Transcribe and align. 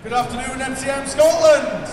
Good 0.00 0.12
afternoon, 0.12 0.60
MCM 0.60 1.08
Scotland. 1.08 1.90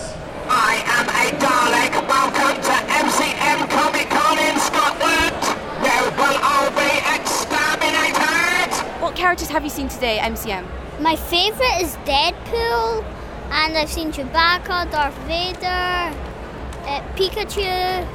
I 0.48 0.80
am 0.86 1.08
a 1.08 1.26
Dalek. 1.42 2.08
Welcome 2.08 2.62
to 2.62 2.70
MCM 3.02 3.68
Comic 3.68 4.08
Con 4.10 4.38
in 4.38 4.56
Scotland. 4.60 5.34
Where 5.82 6.04
will 6.14 6.38
all 6.40 6.70
be 6.70 6.86
exterminated? 7.18 9.02
What 9.02 9.16
characters 9.16 9.48
have 9.48 9.64
you 9.64 9.70
seen 9.70 9.88
today 9.88 10.20
at 10.20 10.30
MCM? 10.30 10.64
My 11.00 11.16
favourite 11.16 11.82
is 11.82 11.96
Deadpool, 12.06 13.04
and 13.50 13.76
I've 13.76 13.90
seen 13.90 14.12
Chewbacca, 14.12 14.88
Darth 14.92 15.18
Vader, 15.26 16.16
uh, 16.86 17.02
Pikachu. 17.16 18.06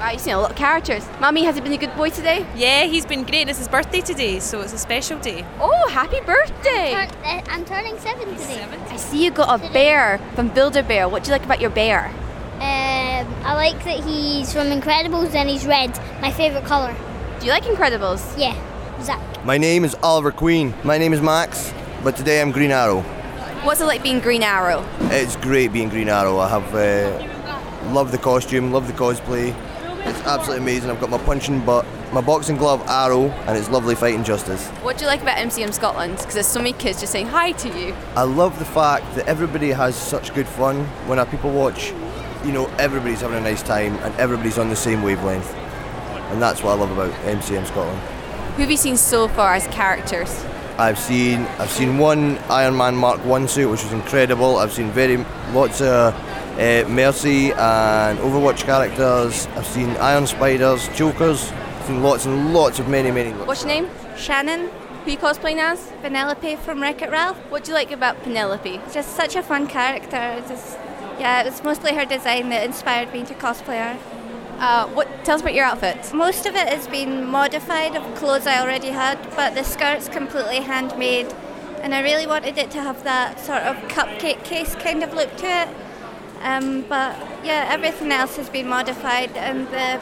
Wow, 0.00 0.12
you've 0.12 0.22
seen 0.22 0.32
a 0.32 0.40
lot 0.40 0.52
of 0.52 0.56
characters. 0.56 1.06
Mummy, 1.20 1.44
has 1.44 1.56
he 1.56 1.60
been 1.60 1.74
a 1.74 1.76
good 1.76 1.94
boy 1.94 2.08
today? 2.08 2.46
Yeah, 2.56 2.84
he's 2.84 3.04
been 3.04 3.22
great. 3.22 3.50
It's 3.50 3.58
his 3.58 3.68
birthday 3.68 4.00
today, 4.00 4.38
so 4.38 4.62
it's 4.62 4.72
a 4.72 4.78
special 4.78 5.18
day. 5.18 5.44
Oh, 5.60 5.88
happy 5.90 6.20
birthday! 6.20 6.92
Turn, 6.92 7.10
uh, 7.22 7.42
I'm 7.48 7.66
turning 7.66 7.98
seven 7.98 8.34
today. 8.34 8.66
I 8.88 8.96
see 8.96 9.22
you 9.22 9.30
got 9.30 9.60
a 9.60 9.72
bear 9.74 10.18
from 10.34 10.48
Build-A-Bear. 10.48 11.06
What 11.06 11.24
do 11.24 11.28
you 11.28 11.32
like 11.32 11.44
about 11.44 11.60
your 11.60 11.68
bear? 11.68 12.06
Um, 12.54 13.26
I 13.44 13.52
like 13.52 13.84
that 13.84 14.02
he's 14.02 14.50
from 14.54 14.68
Incredibles 14.68 15.34
and 15.34 15.50
he's 15.50 15.66
red. 15.66 15.90
My 16.22 16.30
favourite 16.32 16.64
colour. 16.64 16.96
Do 17.38 17.44
you 17.44 17.52
like 17.52 17.64
Incredibles? 17.64 18.38
Yeah, 18.38 18.56
Zach. 19.02 19.20
My 19.44 19.58
name 19.58 19.84
is 19.84 19.94
Oliver 19.96 20.32
Queen. 20.32 20.72
My 20.82 20.96
name 20.96 21.12
is 21.12 21.20
Max, 21.20 21.74
but 22.02 22.16
today 22.16 22.40
I'm 22.40 22.52
Green 22.52 22.70
Arrow. 22.70 23.02
What's 23.64 23.82
it 23.82 23.84
like 23.84 24.02
being 24.02 24.20
Green 24.20 24.44
Arrow? 24.44 24.82
It's 25.10 25.36
great 25.36 25.74
being 25.74 25.90
Green 25.90 26.08
Arrow. 26.08 26.38
I 26.38 26.48
have 26.48 26.74
uh, 26.74 27.92
love 27.92 28.12
the 28.12 28.18
costume, 28.18 28.72
love 28.72 28.86
the 28.86 28.94
cosplay. 28.94 29.54
It's 30.04 30.20
absolutely 30.20 30.64
amazing. 30.64 30.90
I've 30.90 31.00
got 31.00 31.10
my 31.10 31.18
punching 31.18 31.64
but 31.64 31.86
my 32.12 32.20
boxing 32.20 32.56
glove 32.56 32.82
arrow, 32.88 33.30
and 33.46 33.56
it's 33.56 33.68
lovely 33.70 33.94
fighting 33.94 34.24
justice. 34.24 34.66
What 34.82 34.98
do 34.98 35.04
you 35.04 35.08
like 35.08 35.22
about 35.22 35.36
MCM 35.36 35.72
Scotland? 35.72 36.16
Because 36.18 36.34
there's 36.34 36.46
so 36.46 36.58
many 36.58 36.72
kids 36.72 37.00
just 37.00 37.12
saying 37.12 37.28
hi 37.28 37.52
to 37.52 37.68
you. 37.78 37.94
I 38.16 38.22
love 38.22 38.58
the 38.58 38.64
fact 38.64 39.14
that 39.14 39.28
everybody 39.28 39.70
has 39.70 39.94
such 39.94 40.34
good 40.34 40.48
fun 40.48 40.84
when 41.06 41.18
our 41.18 41.26
people 41.26 41.50
watch. 41.50 41.92
You 42.44 42.52
know, 42.52 42.66
everybody's 42.78 43.20
having 43.20 43.38
a 43.38 43.40
nice 43.40 43.62
time 43.62 43.94
and 43.98 44.14
everybody's 44.16 44.58
on 44.58 44.70
the 44.70 44.76
same 44.76 45.02
wavelength, 45.02 45.54
and 45.54 46.42
that's 46.42 46.62
what 46.62 46.72
I 46.72 46.80
love 46.80 46.90
about 46.90 47.12
MCM 47.24 47.66
Scotland. 47.66 47.98
Who 48.56 48.62
have 48.62 48.70
you 48.70 48.76
seen 48.76 48.96
so 48.96 49.28
far 49.28 49.54
as 49.54 49.66
characters? 49.68 50.44
I've 50.78 50.98
seen 50.98 51.40
I've 51.58 51.70
seen 51.70 51.98
one 51.98 52.38
Iron 52.48 52.76
Man 52.76 52.96
Mark 52.96 53.22
One 53.24 53.46
suit, 53.46 53.70
which 53.70 53.84
was 53.84 53.92
incredible. 53.92 54.56
I've 54.56 54.72
seen 54.72 54.90
very 54.90 55.18
lots 55.52 55.82
of 55.82 56.14
uh, 56.58 56.88
Mercy 56.88 57.52
and 57.52 58.18
Overwatch 58.18 58.64
characters. 58.64 59.46
I've 59.56 59.66
seen 59.66 59.90
Iron 59.96 60.26
Spiders, 60.26 60.88
Chokers. 60.96 61.50
I've 61.52 61.86
seen 61.86 62.02
lots 62.02 62.26
and 62.26 62.52
lots 62.52 62.78
of 62.78 62.88
many 62.88 63.10
many. 63.10 63.30
What's 63.32 63.62
your 63.62 63.68
name? 63.68 63.88
Shannon, 64.16 64.70
Who 65.04 65.12
you 65.12 65.16
cosplaying 65.18 65.58
as? 65.58 65.92
Vanellope 66.02 66.58
from 66.58 66.82
Wreck 66.82 67.00
It 67.00 67.10
Ralph. 67.10 67.38
What 67.50 67.64
do 67.64 67.70
you 67.70 67.74
like 67.74 67.90
about 67.90 68.22
Vanellope? 68.22 68.92
Just 68.92 69.16
such 69.16 69.34
a 69.34 69.42
fun 69.42 69.66
character. 69.66 70.44
Just, 70.46 70.76
yeah, 71.18 71.40
it 71.40 71.46
was 71.46 71.62
mostly 71.64 71.94
her 71.94 72.04
design 72.04 72.50
that 72.50 72.64
inspired 72.64 73.10
me 73.12 73.24
to 73.24 73.34
cosplay 73.34 73.94
her. 73.94 73.98
Uh, 74.58 74.86
what? 74.88 75.08
Tell 75.24 75.36
us 75.36 75.40
about 75.40 75.54
your 75.54 75.64
outfit. 75.64 76.12
Most 76.12 76.44
of 76.44 76.54
it 76.54 76.68
has 76.68 76.86
been 76.86 77.24
modified 77.24 77.96
of 77.96 78.14
clothes 78.14 78.46
I 78.46 78.60
already 78.60 78.88
had, 78.88 79.18
but 79.34 79.54
the 79.54 79.62
skirt's 79.64 80.06
completely 80.06 80.60
handmade. 80.60 81.32
And 81.80 81.94
I 81.94 82.02
really 82.02 82.26
wanted 82.26 82.58
it 82.58 82.70
to 82.72 82.82
have 82.82 83.02
that 83.04 83.40
sort 83.40 83.62
of 83.62 83.76
cupcake 83.88 84.44
case 84.44 84.74
kind 84.74 85.02
of 85.02 85.14
look 85.14 85.34
to 85.38 85.46
it. 85.46 85.68
Um, 86.40 86.82
but 86.82 87.16
yeah, 87.44 87.68
everything 87.70 88.12
else 88.12 88.36
has 88.36 88.48
been 88.48 88.68
modified, 88.68 89.36
and 89.36 89.66
the 89.68 90.00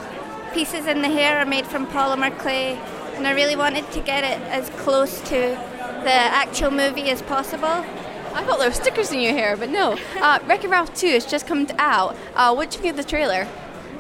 pieces 0.55 0.86
in 0.86 1.03
the 1.03 1.08
hair 1.08 1.39
are 1.41 1.47
made 1.47 1.67
from 1.67 1.86
polymer 1.86 2.36
clay. 2.39 2.75
And 3.14 3.27
I 3.27 3.33
really 3.33 3.56
wanted 3.56 3.91
to 3.92 4.00
get 4.00 4.25
it 4.25 4.41
as 4.48 4.70
close 4.81 5.20
to 5.22 5.39
the 6.05 6.12
actual 6.12 6.70
movie 6.70 7.11
as 7.11 7.22
possible. 7.22 7.66
I 7.66 8.44
thought 8.44 8.59
there 8.59 8.69
were 8.69 8.75
stickers 8.75 9.11
in 9.11 9.20
your 9.20 9.33
hair, 9.33 9.56
but 9.56 9.70
no. 9.70 9.97
Uh, 10.20 10.39
Wreck-It 10.47 10.69
Ralph 10.69 10.94
2 10.94 11.09
has 11.09 11.27
just 11.27 11.47
come 11.47 11.66
out. 11.78 12.16
Uh, 12.34 12.55
what 12.55 12.70
did 12.70 12.77
you 12.77 12.83
think 12.83 12.98
of 12.98 13.05
the 13.05 13.11
trailer? 13.11 13.48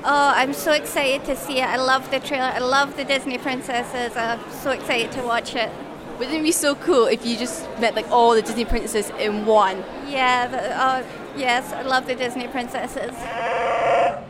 Oh, 0.04 0.32
I'm 0.34 0.52
so 0.52 0.72
excited 0.72 1.24
to 1.26 1.34
see 1.34 1.58
it. 1.58 1.64
I 1.64 1.76
love 1.76 2.08
the 2.10 2.20
trailer. 2.20 2.44
I 2.44 2.58
love 2.58 2.96
the 2.96 3.04
Disney 3.04 3.38
princesses. 3.38 4.16
I'm 4.16 4.38
so 4.62 4.70
excited 4.70 5.10
to 5.12 5.22
watch 5.22 5.56
it. 5.56 5.70
Wouldn't 6.18 6.36
it 6.36 6.42
be 6.42 6.52
so 6.52 6.74
cool 6.76 7.06
if 7.06 7.26
you 7.26 7.36
just 7.36 7.62
met 7.80 7.94
like 7.94 8.08
all 8.10 8.34
the 8.34 8.42
Disney 8.42 8.64
princesses 8.64 9.10
in 9.18 9.46
one? 9.46 9.84
Yeah, 10.06 11.02
oh, 11.04 11.27
yes, 11.38 11.72
I 11.72 11.82
love 11.82 12.06
the 12.06 12.14
Disney 12.14 12.48
princesses. 12.48 13.14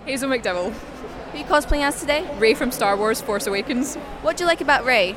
Hazel 0.05 0.31
McDowell, 0.31 0.73
Who 1.33 1.39
you 1.39 1.45
cosplaying 1.45 1.83
as 1.83 1.99
today? 2.01 2.29
Rey 2.39 2.55
from 2.55 2.71
Star 2.71 2.97
Wars 2.97 3.21
Force 3.21 3.47
Awakens. 3.47 3.97
What 4.23 4.37
do 4.37 4.45
you 4.45 4.49
like 4.49 4.61
about 4.61 4.85
Rey? 4.85 5.17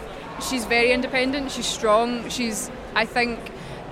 She's 0.50 0.66
very 0.66 0.91
independent, 0.91 1.51
she's 1.51 1.68
strong, 1.68 2.30
she's, 2.30 2.72
I 2.96 3.06
think, 3.06 3.40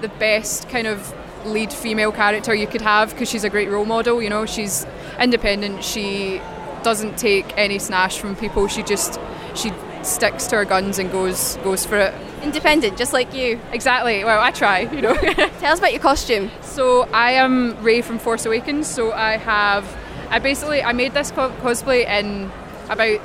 the 0.01 0.09
best 0.09 0.69
kind 0.69 0.87
of 0.87 1.13
lead 1.45 1.71
female 1.71 2.11
character 2.11 2.53
you 2.53 2.67
could 2.67 2.81
have 2.81 3.11
because 3.11 3.29
she's 3.29 3.43
a 3.43 3.49
great 3.49 3.69
role 3.69 3.85
model, 3.85 4.21
you 4.21 4.29
know, 4.29 4.45
she's 4.45 4.85
independent, 5.19 5.83
she 5.83 6.41
doesn't 6.83 7.17
take 7.17 7.57
any 7.57 7.77
snash 7.79 8.17
from 8.17 8.35
people, 8.35 8.67
she 8.67 8.81
just, 8.83 9.19
she 9.55 9.71
sticks 10.01 10.47
to 10.47 10.55
her 10.55 10.65
guns 10.65 10.97
and 10.97 11.11
goes 11.11 11.57
goes 11.57 11.85
for 11.85 11.97
it. 11.97 12.13
Independent, 12.41 12.97
just 12.97 13.13
like 13.13 13.33
you. 13.33 13.59
Exactly, 13.71 14.23
well, 14.23 14.39
I 14.41 14.51
try, 14.51 14.81
you 14.81 15.01
know. 15.01 15.13
Tell 15.59 15.73
us 15.73 15.79
about 15.79 15.91
your 15.91 16.01
costume. 16.01 16.49
So 16.61 17.03
I 17.13 17.31
am 17.31 17.81
Rey 17.83 18.01
from 18.01 18.17
Force 18.19 18.45
Awakens. 18.45 18.87
So 18.87 19.11
I 19.11 19.37
have, 19.37 19.85
I 20.29 20.39
basically 20.39 20.81
I 20.81 20.93
made 20.93 21.13
this 21.13 21.31
co- 21.31 21.51
cosplay 21.61 22.07
in 22.07 22.49
about 22.89 23.19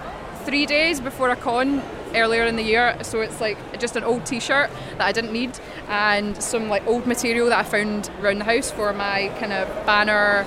three 0.44 0.66
days 0.66 1.00
before 1.00 1.30
a 1.30 1.36
con 1.36 1.82
earlier 2.14 2.44
in 2.44 2.56
the 2.56 2.62
year. 2.62 2.96
So 3.02 3.20
it's 3.20 3.40
like 3.40 3.56
just 3.80 3.96
an 3.96 4.04
old 4.04 4.26
T-shirt 4.26 4.70
that 4.98 5.06
I 5.06 5.12
didn't 5.12 5.32
need 5.32 5.58
and 5.88 6.40
some 6.42 6.68
like 6.68 6.86
old 6.86 7.06
material 7.06 7.48
that 7.48 7.58
I 7.58 7.62
found 7.62 8.10
around 8.20 8.38
the 8.38 8.44
house 8.44 8.70
for 8.70 8.92
my 8.92 9.28
kind 9.38 9.52
of 9.52 9.68
banner 9.86 10.44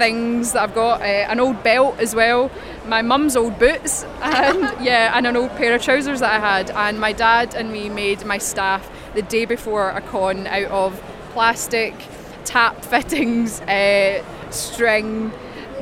things 0.00 0.52
that 0.52 0.62
I've 0.62 0.74
got. 0.74 1.02
Uh, 1.02 1.04
an 1.04 1.38
old 1.40 1.62
belt 1.62 1.98
as 1.98 2.14
well. 2.14 2.50
My 2.86 3.02
mum's 3.02 3.36
old 3.36 3.58
boots 3.58 4.02
and 4.22 4.62
yeah, 4.84 5.12
and 5.14 5.26
an 5.26 5.36
old 5.36 5.50
pair 5.50 5.74
of 5.74 5.82
trousers 5.82 6.20
that 6.20 6.32
I 6.32 6.38
had. 6.38 6.70
And 6.70 6.98
my 6.98 7.12
dad 7.12 7.54
and 7.54 7.70
me 7.70 7.88
made 7.90 8.24
my 8.24 8.38
staff 8.38 8.90
the 9.14 9.22
day 9.22 9.44
before 9.44 9.90
a 9.90 10.00
con 10.00 10.46
out 10.46 10.70
of 10.70 11.00
plastic 11.32 11.94
tap 12.44 12.82
fittings, 12.90 13.60
uh, 13.60 14.24
string, 14.50 15.30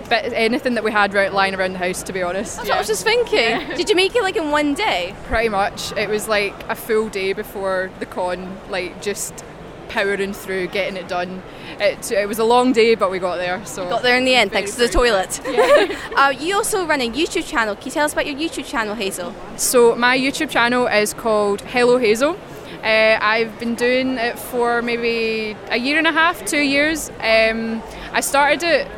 bit, 0.09 0.33
anything 0.33 0.75
that 0.75 0.83
we 0.83 0.91
had 0.91 1.15
right, 1.15 1.33
lying 1.33 1.55
around 1.55 1.75
the 1.75 1.79
house. 1.79 2.03
To 2.03 2.12
be 2.12 2.23
honest, 2.23 2.56
That's 2.56 2.69
what 2.69 2.77
I 2.77 2.81
was 2.81 2.89
just 2.89 3.05
thinking. 3.05 3.69
Did 3.77 3.89
you 3.89 3.95
make 3.95 4.17
it 4.17 4.23
like 4.23 4.37
in 4.37 4.50
one 4.50 4.75
day? 4.75 5.15
pretty 5.27 5.49
much. 5.49 5.93
It 5.93 6.09
was 6.09 6.27
like 6.27 6.55
a 6.69 6.75
full 6.75 7.09
day 7.09 7.35
before 7.35 7.91
the 8.00 8.06
con, 8.06 8.59
like 8.69 9.00
just 9.00 9.45
powering 9.88 10.32
through, 10.32 10.69
getting 10.69 10.97
it 10.97 11.09
done. 11.09 11.43
It, 11.81 12.10
it 12.12 12.28
was 12.28 12.38
a 12.38 12.44
long 12.44 12.72
day, 12.72 12.94
but 12.94 13.10
we 13.10 13.19
got 13.19 13.37
there. 13.37 13.65
So 13.65 13.88
Got 13.88 14.03
there 14.03 14.16
in 14.16 14.25
the 14.25 14.34
end, 14.34 14.53
thanks 14.53 14.72
to 14.72 14.78
the 14.78 14.88
toilet. 14.88 15.41
uh, 16.16 16.34
you 16.38 16.56
also 16.56 16.87
run 16.87 17.00
a 17.00 17.10
YouTube 17.10 17.47
channel. 17.47 17.75
Can 17.75 17.87
you 17.87 17.91
tell 17.93 18.04
us 18.04 18.12
about 18.12 18.26
your 18.26 18.37
YouTube 18.37 18.66
channel, 18.66 18.94
Hazel? 18.94 19.34
So 19.56 19.94
my 19.94 20.16
YouTube 20.19 20.50
channel 20.50 20.87
is 20.87 21.15
called 21.15 21.60
Hello 21.62 21.99
Hazel. 21.99 22.37
Uh, 22.82 23.19
I've 23.21 23.59
been 23.59 23.75
doing 23.75 24.19
it 24.19 24.38
for 24.38 24.82
maybe 24.82 25.56
a 25.69 25.76
year 25.76 25.99
and 25.99 26.06
a 26.06 26.12
half, 26.12 26.44
two 26.44 26.60
years. 26.60 27.10
Um, 27.20 27.82
I 28.12 28.20
started 28.20 28.62
it 28.62 28.88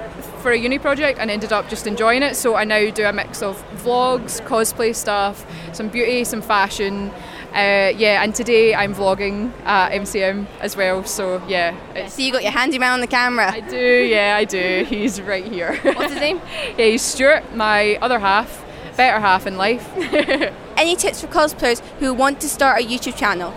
for 0.41 0.51
a 0.51 0.57
uni 0.57 0.79
project 0.79 1.19
and 1.19 1.31
ended 1.31 1.53
up 1.53 1.69
just 1.69 1.87
enjoying 1.87 2.23
it. 2.23 2.37
So 2.37 2.57
I 2.57 2.65
now 2.65 2.91
do 2.91 3.05
a 3.05 3.13
mix 3.13 3.43
of 3.43 3.63
vlogs, 3.83 4.41
cosplay 4.43 4.95
stuff, 4.95 5.47
some 5.73 5.89
beauty, 5.89 6.25
some 6.25 6.43
fashion. 6.43 7.11
Uh, 7.53 7.93
yeah, 7.97 8.23
and 8.23 8.33
today 8.33 8.75
I'm 8.75 8.95
vlogging 8.95 9.53
at 9.65 9.91
MCM 9.91 10.47
as 10.61 10.77
well. 10.77 11.05
So 11.05 11.45
yeah, 11.49 11.77
it's, 11.95 12.15
So 12.15 12.23
you 12.23 12.31
got 12.31 12.43
your 12.43 12.53
handyman 12.53 12.93
on 12.93 13.01
the 13.01 13.09
camera. 13.09 13.51
I 13.51 13.61
do. 13.61 13.77
Yeah, 13.77 14.37
I 14.37 14.45
do. 14.45 14.85
He's 14.89 15.21
right 15.21 15.45
here. 15.45 15.77
What's 15.83 16.13
his 16.13 16.21
name? 16.21 16.41
yeah, 16.79 16.87
he's 16.87 17.03
Stuart, 17.03 17.55
my 17.55 17.97
other 17.97 18.21
half, 18.21 18.65
better 18.97 19.19
half 19.19 19.47
in 19.49 19.57
life. 19.57 19.89
Any 20.77 20.95
tips 20.95 21.21
for 21.21 21.27
cosplayers 21.27 21.81
who 21.99 22.15
want 22.15 22.41
to 22.41 22.49
start 22.49 22.83
a 22.83 22.87
YouTube 22.87 23.17
channel? 23.17 23.53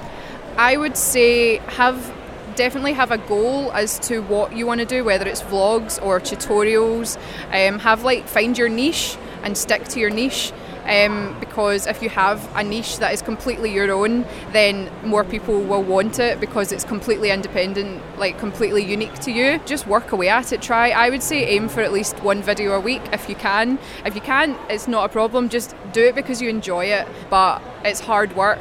I 0.58 0.76
would 0.76 0.98
say 0.98 1.58
have 1.58 2.14
definitely 2.56 2.94
have 2.94 3.12
a 3.12 3.18
goal 3.18 3.72
as 3.74 4.00
to 4.00 4.22
what 4.22 4.56
you 4.56 4.66
want 4.66 4.80
to 4.80 4.86
do, 4.86 5.04
whether 5.04 5.28
it's 5.28 5.42
vlogs 5.42 6.04
or 6.04 6.20
tutorials. 6.20 7.18
Um, 7.52 7.80
have 7.80 8.04
like 8.04 8.28
find 8.28 8.58
your 8.58 8.70
niche 8.70 9.18
and 9.44 9.58
stick 9.58 9.84
to 9.90 10.00
your 10.00 10.10
niche. 10.10 10.52
Um, 10.86 11.38
because 11.40 11.88
if 11.88 12.02
you 12.02 12.10
have 12.10 12.46
a 12.56 12.64
niche 12.64 12.98
that 12.98 13.14
is 13.14 13.22
completely 13.22 13.74
your 13.74 13.90
own, 13.92 14.26
then 14.52 14.92
more 15.06 15.24
people 15.24 15.62
will 15.62 15.82
want 15.82 16.20
it 16.20 16.42
because 16.42 16.72
it's 16.74 16.84
completely 16.84 17.32
independent, 17.32 18.02
like 18.18 18.38
completely 18.38 18.84
unique 18.84 19.14
to 19.20 19.32
you. 19.32 19.60
Just 19.66 19.88
work 19.88 20.12
away 20.12 20.28
at 20.28 20.52
it. 20.52 20.62
Try. 20.62 20.90
I 20.90 21.10
would 21.10 21.24
say 21.24 21.46
aim 21.46 21.70
for 21.70 21.82
at 21.82 21.94
least 21.94 22.22
one 22.22 22.42
video 22.42 22.74
a 22.74 22.80
week 22.80 23.02
if 23.14 23.30
you 23.30 23.36
can. 23.36 23.80
If 24.06 24.14
you 24.16 24.22
can't, 24.22 24.58
it's 24.70 24.88
not 24.88 25.06
a 25.06 25.10
problem. 25.10 25.48
Just 25.48 25.76
do 25.94 26.04
it 26.04 26.16
because 26.16 26.42
you 26.42 26.50
enjoy 26.50 26.86
it. 26.86 27.08
But 27.30 27.62
it's 27.86 28.02
hard 28.02 28.36
work. 28.36 28.60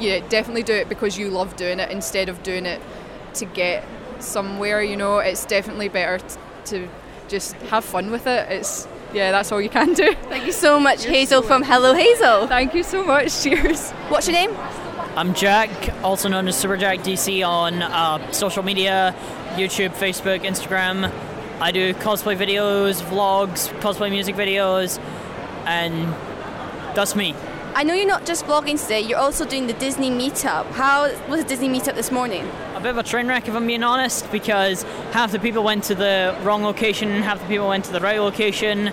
Yeah, 0.00 0.26
definitely 0.28 0.64
do 0.64 0.72
it 0.72 0.88
because 0.88 1.18
you 1.18 1.28
love 1.30 1.56
doing 1.56 1.78
it 1.78 1.90
instead 1.90 2.28
of 2.28 2.42
doing 2.42 2.66
it 2.66 2.80
to 3.34 3.44
get 3.44 3.84
somewhere. 4.18 4.82
You 4.82 4.96
know, 4.96 5.18
it's 5.18 5.44
definitely 5.44 5.88
better 5.88 6.18
t- 6.18 6.36
to 6.66 6.88
just 7.28 7.52
have 7.54 7.84
fun 7.84 8.10
with 8.10 8.26
it. 8.26 8.50
It's 8.50 8.88
yeah, 9.12 9.30
that's 9.30 9.50
all 9.52 9.60
you 9.60 9.68
can 9.68 9.92
do. 9.94 10.14
Thank 10.28 10.46
you 10.46 10.52
so 10.52 10.78
much, 10.78 11.04
Hazel 11.04 11.42
from 11.42 11.62
Hello 11.62 11.94
Hazel. 11.94 12.46
Thank 12.46 12.74
you 12.74 12.82
so 12.82 13.04
much. 13.04 13.42
Cheers. 13.42 13.90
What's 14.08 14.28
your 14.28 14.36
name? 14.36 14.50
I'm 15.16 15.34
Jack, 15.34 15.70
also 16.04 16.28
known 16.28 16.46
as 16.46 16.56
Super 16.56 16.76
Jack 16.76 17.00
DC 17.00 17.46
on 17.46 17.82
uh, 17.82 18.30
social 18.32 18.62
media, 18.62 19.14
YouTube, 19.54 19.90
Facebook, 19.90 20.44
Instagram. 20.44 21.12
I 21.60 21.72
do 21.72 21.92
cosplay 21.94 22.36
videos, 22.36 23.02
vlogs, 23.02 23.68
cosplay 23.80 24.10
music 24.10 24.36
videos, 24.36 24.98
and 25.66 26.14
that's 26.94 27.16
me. 27.16 27.34
I 27.74 27.84
know 27.84 27.94
you're 27.94 28.06
not 28.06 28.24
just 28.24 28.46
vlogging 28.46 28.80
today, 28.80 29.00
you're 29.00 29.18
also 29.18 29.44
doing 29.44 29.66
the 29.66 29.72
Disney 29.74 30.10
meetup. 30.10 30.66
How 30.72 31.10
was 31.28 31.42
the 31.42 31.48
Disney 31.48 31.68
meetup 31.68 31.94
this 31.96 32.10
morning? 32.10 32.50
A 32.80 32.82
bit 32.82 32.90
of 32.92 32.96
a 32.96 33.02
train 33.02 33.28
wreck, 33.28 33.46
if 33.46 33.54
I'm 33.54 33.66
being 33.66 33.82
honest, 33.82 34.32
because 34.32 34.84
half 35.12 35.32
the 35.32 35.38
people 35.38 35.62
went 35.62 35.84
to 35.84 35.94
the 35.94 36.34
wrong 36.42 36.62
location, 36.62 37.20
half 37.20 37.38
the 37.38 37.46
people 37.46 37.68
went 37.68 37.84
to 37.84 37.92
the 37.92 38.00
right 38.00 38.18
location. 38.18 38.90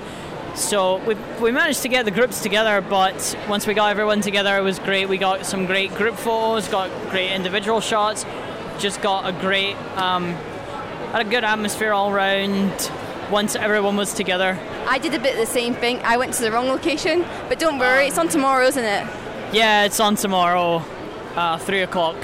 So 0.55 0.97
we, 1.05 1.15
we 1.41 1.51
managed 1.53 1.83
to 1.83 1.87
get 1.87 2.03
the 2.03 2.11
groups 2.11 2.41
together, 2.41 2.81
but 2.81 3.37
once 3.47 3.65
we 3.65 3.73
got 3.73 3.89
everyone 3.89 4.19
together, 4.19 4.57
it 4.57 4.61
was 4.61 4.77
great. 4.77 5.07
We 5.07 5.17
got 5.17 5.45
some 5.45 5.65
great 5.67 5.95
group 5.95 6.15
photos, 6.15 6.67
got 6.67 6.89
great 7.11 7.31
individual 7.31 7.79
shots, 7.79 8.25
just 8.77 9.01
got 9.01 9.25
a 9.25 9.31
great, 9.39 9.77
um, 9.95 10.33
had 11.13 11.25
a 11.25 11.29
good 11.29 11.45
atmosphere 11.45 11.93
all 11.93 12.11
around 12.11 12.91
once 13.31 13.55
everyone 13.55 13.95
was 13.95 14.13
together. 14.13 14.59
I 14.89 14.97
did 14.97 15.13
a 15.13 15.19
bit 15.19 15.35
of 15.35 15.39
the 15.39 15.45
same 15.45 15.73
thing. 15.73 16.01
I 16.03 16.17
went 16.17 16.33
to 16.33 16.41
the 16.41 16.51
wrong 16.51 16.67
location, 16.67 17.23
but 17.47 17.57
don't 17.57 17.79
worry, 17.79 18.07
it's 18.07 18.17
on 18.17 18.27
tomorrow, 18.27 18.65
isn't 18.65 18.83
it? 18.83 19.07
Yeah, 19.53 19.85
it's 19.85 20.01
on 20.01 20.17
tomorrow, 20.17 20.83
uh, 21.37 21.57
3 21.59 21.83
o'clock. 21.83 22.17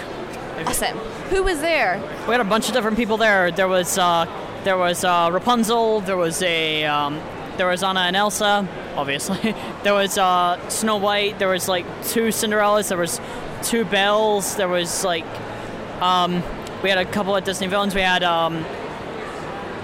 Awesome. 0.65 0.97
Who 1.29 1.43
was 1.43 1.59
there? 1.61 1.99
We 2.27 2.31
had 2.31 2.41
a 2.41 2.45
bunch 2.45 2.67
of 2.67 2.73
different 2.73 2.97
people 2.97 3.17
there. 3.17 3.51
There 3.51 3.67
was 3.67 3.97
uh, 3.97 4.25
there 4.63 4.77
was 4.77 5.03
uh, 5.03 5.29
Rapunzel. 5.31 6.01
There 6.01 6.17
was 6.17 6.41
a 6.41 6.85
um, 6.85 7.19
there 7.57 7.67
was 7.67 7.83
Anna 7.83 8.01
and 8.01 8.15
Elsa, 8.15 8.67
obviously. 8.95 9.55
there 9.83 9.93
was 9.93 10.17
uh, 10.17 10.69
Snow 10.69 10.97
White. 10.97 11.39
There 11.39 11.49
was 11.49 11.67
like 11.67 11.85
two 12.05 12.27
Cinderellas. 12.27 12.89
There 12.89 12.97
was 12.97 13.19
two 13.63 13.85
Belles. 13.85 14.55
There 14.55 14.67
was 14.67 15.03
like 15.03 15.25
um, 16.01 16.43
we 16.81 16.89
had 16.89 16.97
a 16.97 17.05
couple 17.05 17.35
of 17.35 17.43
Disney 17.43 17.67
villains. 17.67 17.95
We 17.95 18.01
had 18.01 18.23
um, 18.23 18.65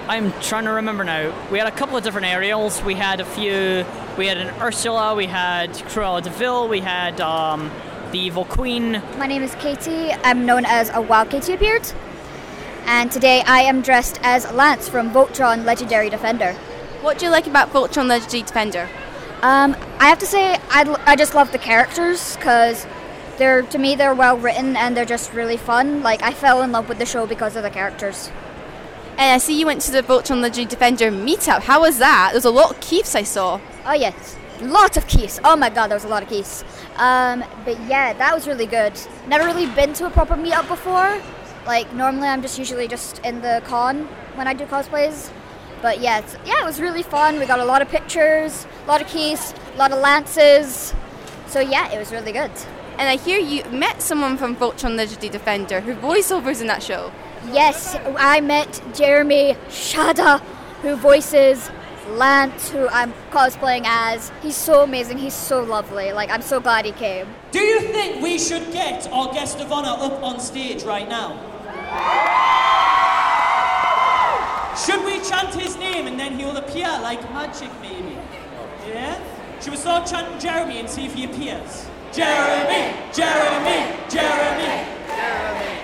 I'm 0.08 0.32
trying 0.40 0.64
to 0.64 0.70
remember 0.70 1.04
now. 1.04 1.32
We 1.50 1.58
had 1.58 1.68
a 1.68 1.76
couple 1.76 1.96
of 1.96 2.02
different 2.02 2.26
Ariels. 2.26 2.82
We 2.82 2.94
had 2.94 3.20
a 3.20 3.24
few. 3.24 3.84
We 4.18 4.26
had 4.26 4.38
an 4.38 4.60
Ursula. 4.60 5.14
We 5.14 5.26
had 5.26 5.70
Cruella 5.70 6.22
de 6.22 6.30
Vil. 6.30 6.68
We 6.68 6.80
had 6.80 7.20
um, 7.20 7.70
the 8.12 8.18
Evil 8.18 8.44
Queen. 8.44 9.02
My 9.18 9.26
name 9.26 9.42
is 9.42 9.54
Katie. 9.56 10.12
I'm 10.24 10.44
known 10.44 10.64
as 10.64 10.90
a 10.90 11.00
Wild 11.00 11.30
Katie 11.30 11.52
appeared. 11.52 11.90
And 12.86 13.10
today 13.10 13.42
I 13.46 13.60
am 13.60 13.82
dressed 13.82 14.18
as 14.22 14.50
Lance 14.52 14.88
from 14.88 15.10
Voltron 15.10 15.64
Legendary 15.64 16.10
Defender. 16.10 16.54
What 17.02 17.18
do 17.18 17.26
you 17.26 17.30
like 17.30 17.46
about 17.46 17.72
Voltron 17.72 18.08
Legendary 18.08 18.42
Defender? 18.42 18.88
Um, 19.42 19.76
I 19.98 20.08
have 20.08 20.18
to 20.18 20.26
say, 20.26 20.58
I, 20.70 20.82
l- 20.84 21.00
I 21.06 21.16
just 21.16 21.34
love 21.34 21.52
the 21.52 21.58
characters 21.58 22.36
because 22.36 22.86
they're 23.38 23.62
to 23.62 23.78
me 23.78 23.94
they're 23.94 24.14
well 24.14 24.36
written 24.36 24.76
and 24.76 24.96
they're 24.96 25.04
just 25.04 25.32
really 25.32 25.56
fun. 25.56 26.02
Like 26.02 26.22
I 26.22 26.32
fell 26.32 26.62
in 26.62 26.72
love 26.72 26.88
with 26.88 26.98
the 26.98 27.06
show 27.06 27.26
because 27.26 27.56
of 27.56 27.62
the 27.62 27.70
characters. 27.70 28.30
And 29.12 29.34
I 29.34 29.38
see 29.38 29.58
you 29.58 29.66
went 29.66 29.82
to 29.82 29.92
the 29.92 30.02
Voltron 30.02 30.40
Legendary 30.40 30.66
Defender 30.66 31.10
meetup. 31.10 31.62
How 31.62 31.80
was 31.80 31.98
that? 31.98 32.30
There's 32.32 32.44
a 32.44 32.50
lot 32.50 32.72
of 32.72 32.80
keeps 32.80 33.14
I 33.14 33.22
saw. 33.22 33.60
Oh 33.86 33.92
yes, 33.92 34.36
lots 34.60 34.96
of 34.96 35.06
Keiths. 35.06 35.40
Oh 35.44 35.56
my 35.56 35.70
god, 35.70 35.88
there 35.88 35.96
was 35.96 36.04
a 36.04 36.08
lot 36.08 36.22
of 36.22 36.28
Keiths. 36.28 36.64
Um, 37.00 37.42
but 37.64 37.80
yeah, 37.88 38.12
that 38.12 38.34
was 38.34 38.46
really 38.46 38.66
good. 38.66 38.92
Never 39.26 39.46
really 39.46 39.64
been 39.74 39.94
to 39.94 40.06
a 40.06 40.10
proper 40.10 40.34
meetup 40.34 40.68
before. 40.68 41.20
Like 41.66 41.90
normally, 41.94 42.28
I'm 42.28 42.42
just 42.42 42.58
usually 42.58 42.86
just 42.86 43.20
in 43.20 43.40
the 43.40 43.62
con 43.64 44.04
when 44.34 44.46
I 44.46 44.52
do 44.52 44.66
cosplays. 44.66 45.32
But 45.80 46.00
yeah, 46.00 46.18
it's, 46.18 46.36
yeah, 46.44 46.60
it 46.60 46.66
was 46.66 46.78
really 46.78 47.02
fun. 47.02 47.38
We 47.38 47.46
got 47.46 47.58
a 47.58 47.64
lot 47.64 47.80
of 47.80 47.88
pictures, 47.88 48.66
a 48.84 48.86
lot 48.86 49.00
of 49.00 49.08
Keiths, 49.08 49.54
a 49.74 49.78
lot 49.78 49.92
of 49.92 49.98
lances. 50.00 50.92
So 51.46 51.60
yeah, 51.60 51.90
it 51.90 51.98
was 51.98 52.12
really 52.12 52.32
good. 52.32 52.50
And 52.98 53.08
I 53.08 53.16
hear 53.16 53.38
you 53.38 53.64
met 53.70 54.02
someone 54.02 54.36
from 54.36 54.54
Voltron 54.54 54.94
Legendary 54.94 55.30
Defender 55.30 55.80
who 55.80 55.94
voiceovers 55.94 56.60
in 56.60 56.66
that 56.66 56.82
show. 56.82 57.10
Yes, 57.50 57.96
I 58.18 58.42
met 58.42 58.82
Jeremy 58.94 59.56
Shada, 59.68 60.40
who 60.82 60.96
voices 60.96 61.70
Lance, 62.10 62.70
who 62.70 62.88
I'm 62.88 63.12
cosplaying 63.30 63.84
as. 63.84 64.32
He's 64.42 64.56
so 64.56 64.82
amazing. 64.82 65.18
He's 65.18 65.34
so 65.34 65.62
lovely. 65.62 66.12
Like 66.12 66.30
I'm 66.30 66.42
so 66.42 66.60
glad 66.60 66.84
he 66.84 66.92
came. 66.92 67.26
Do 67.52 67.60
you 67.60 67.80
think 67.80 68.22
we 68.22 68.38
should 68.38 68.72
get 68.72 69.08
our 69.12 69.32
guest 69.32 69.60
of 69.60 69.72
honor 69.72 69.96
up 70.02 70.22
on 70.22 70.40
stage 70.40 70.82
right 70.82 71.08
now? 71.08 71.38
Should 74.76 75.04
we 75.04 75.20
chant 75.20 75.54
his 75.54 75.76
name 75.76 76.06
and 76.06 76.18
then 76.18 76.38
he'll 76.38 76.56
appear 76.56 76.88
like 77.02 77.22
magic, 77.32 77.70
maybe? 77.80 78.16
Yeah? 78.88 79.22
Should 79.60 79.72
we 79.72 79.76
start 79.76 80.06
chanting 80.08 80.38
Jeremy 80.38 80.78
and 80.78 80.88
see 80.88 81.06
if 81.06 81.14
he 81.14 81.24
appears? 81.24 81.86
Jeremy! 82.12 82.96
Jeremy! 83.12 83.96
Jeremy! 84.08 85.00
It's 85.04 85.14
Jeremy 85.14 85.79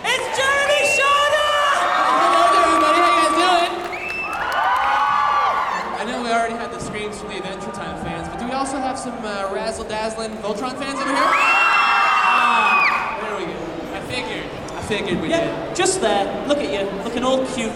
know 6.06 6.22
we 6.22 6.30
already 6.30 6.54
had 6.54 6.70
the 6.72 6.78
screams 6.78 7.18
from 7.18 7.28
the 7.28 7.36
Adventure 7.38 7.72
Time 7.72 8.02
fans, 8.04 8.28
but 8.28 8.38
do 8.38 8.44
we 8.46 8.52
also 8.52 8.78
have 8.78 8.96
some 8.98 9.14
uh, 9.24 9.50
razzle 9.52 9.84
dazzling 9.84 10.30
Voltron 10.38 10.76
fans 10.78 10.98
over 11.00 11.10
here? 11.10 11.18
Ah, 11.18 13.18
there 13.20 13.36
we 13.38 13.46
go. 13.52 13.58
I 13.94 14.00
figured. 14.06 14.46
I 14.76 14.80
figured 14.82 15.20
we 15.20 15.28
Yeah, 15.30 15.74
just 15.74 16.00
there. 16.00 16.46
Look 16.46 16.58
at 16.58 16.70
you, 16.72 16.88
looking 17.02 17.24
all 17.24 17.44
cute. 17.54 17.72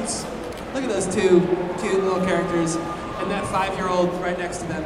Look 0.74 0.84
at 0.84 0.88
those 0.88 1.06
two 1.12 1.40
cute 1.80 2.00
little 2.02 2.24
characters 2.24 2.76
and 2.76 3.28
that 3.30 3.44
five-year-old 3.48 4.12
right 4.22 4.38
next 4.38 4.58
to 4.58 4.66
them. 4.66 4.84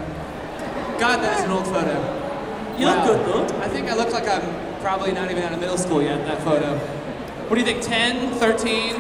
God, 0.99 1.21
that 1.23 1.39
is 1.39 1.45
an 1.45 1.51
old 1.51 1.67
photo. 1.67 1.93
You 2.79 2.87
look 2.87 3.05
good, 3.05 3.27
though. 3.27 3.45
I 3.61 3.69
think 3.69 3.89
I 3.89 3.95
look 3.95 4.11
like 4.13 4.27
I'm 4.27 4.81
probably 4.81 5.13
not 5.13 5.31
even 5.31 5.43
out 5.43 5.53
of 5.53 5.61
middle 5.61 5.77
school 5.79 6.01
yet 6.03 6.19
in 6.21 6.27
that 6.27 6.41
photo. 6.43 6.77
What 7.49 7.57
do 7.57 7.61
you 7.61 7.67
think? 7.67 7.83
10, 7.83 8.33
13? 8.35 8.95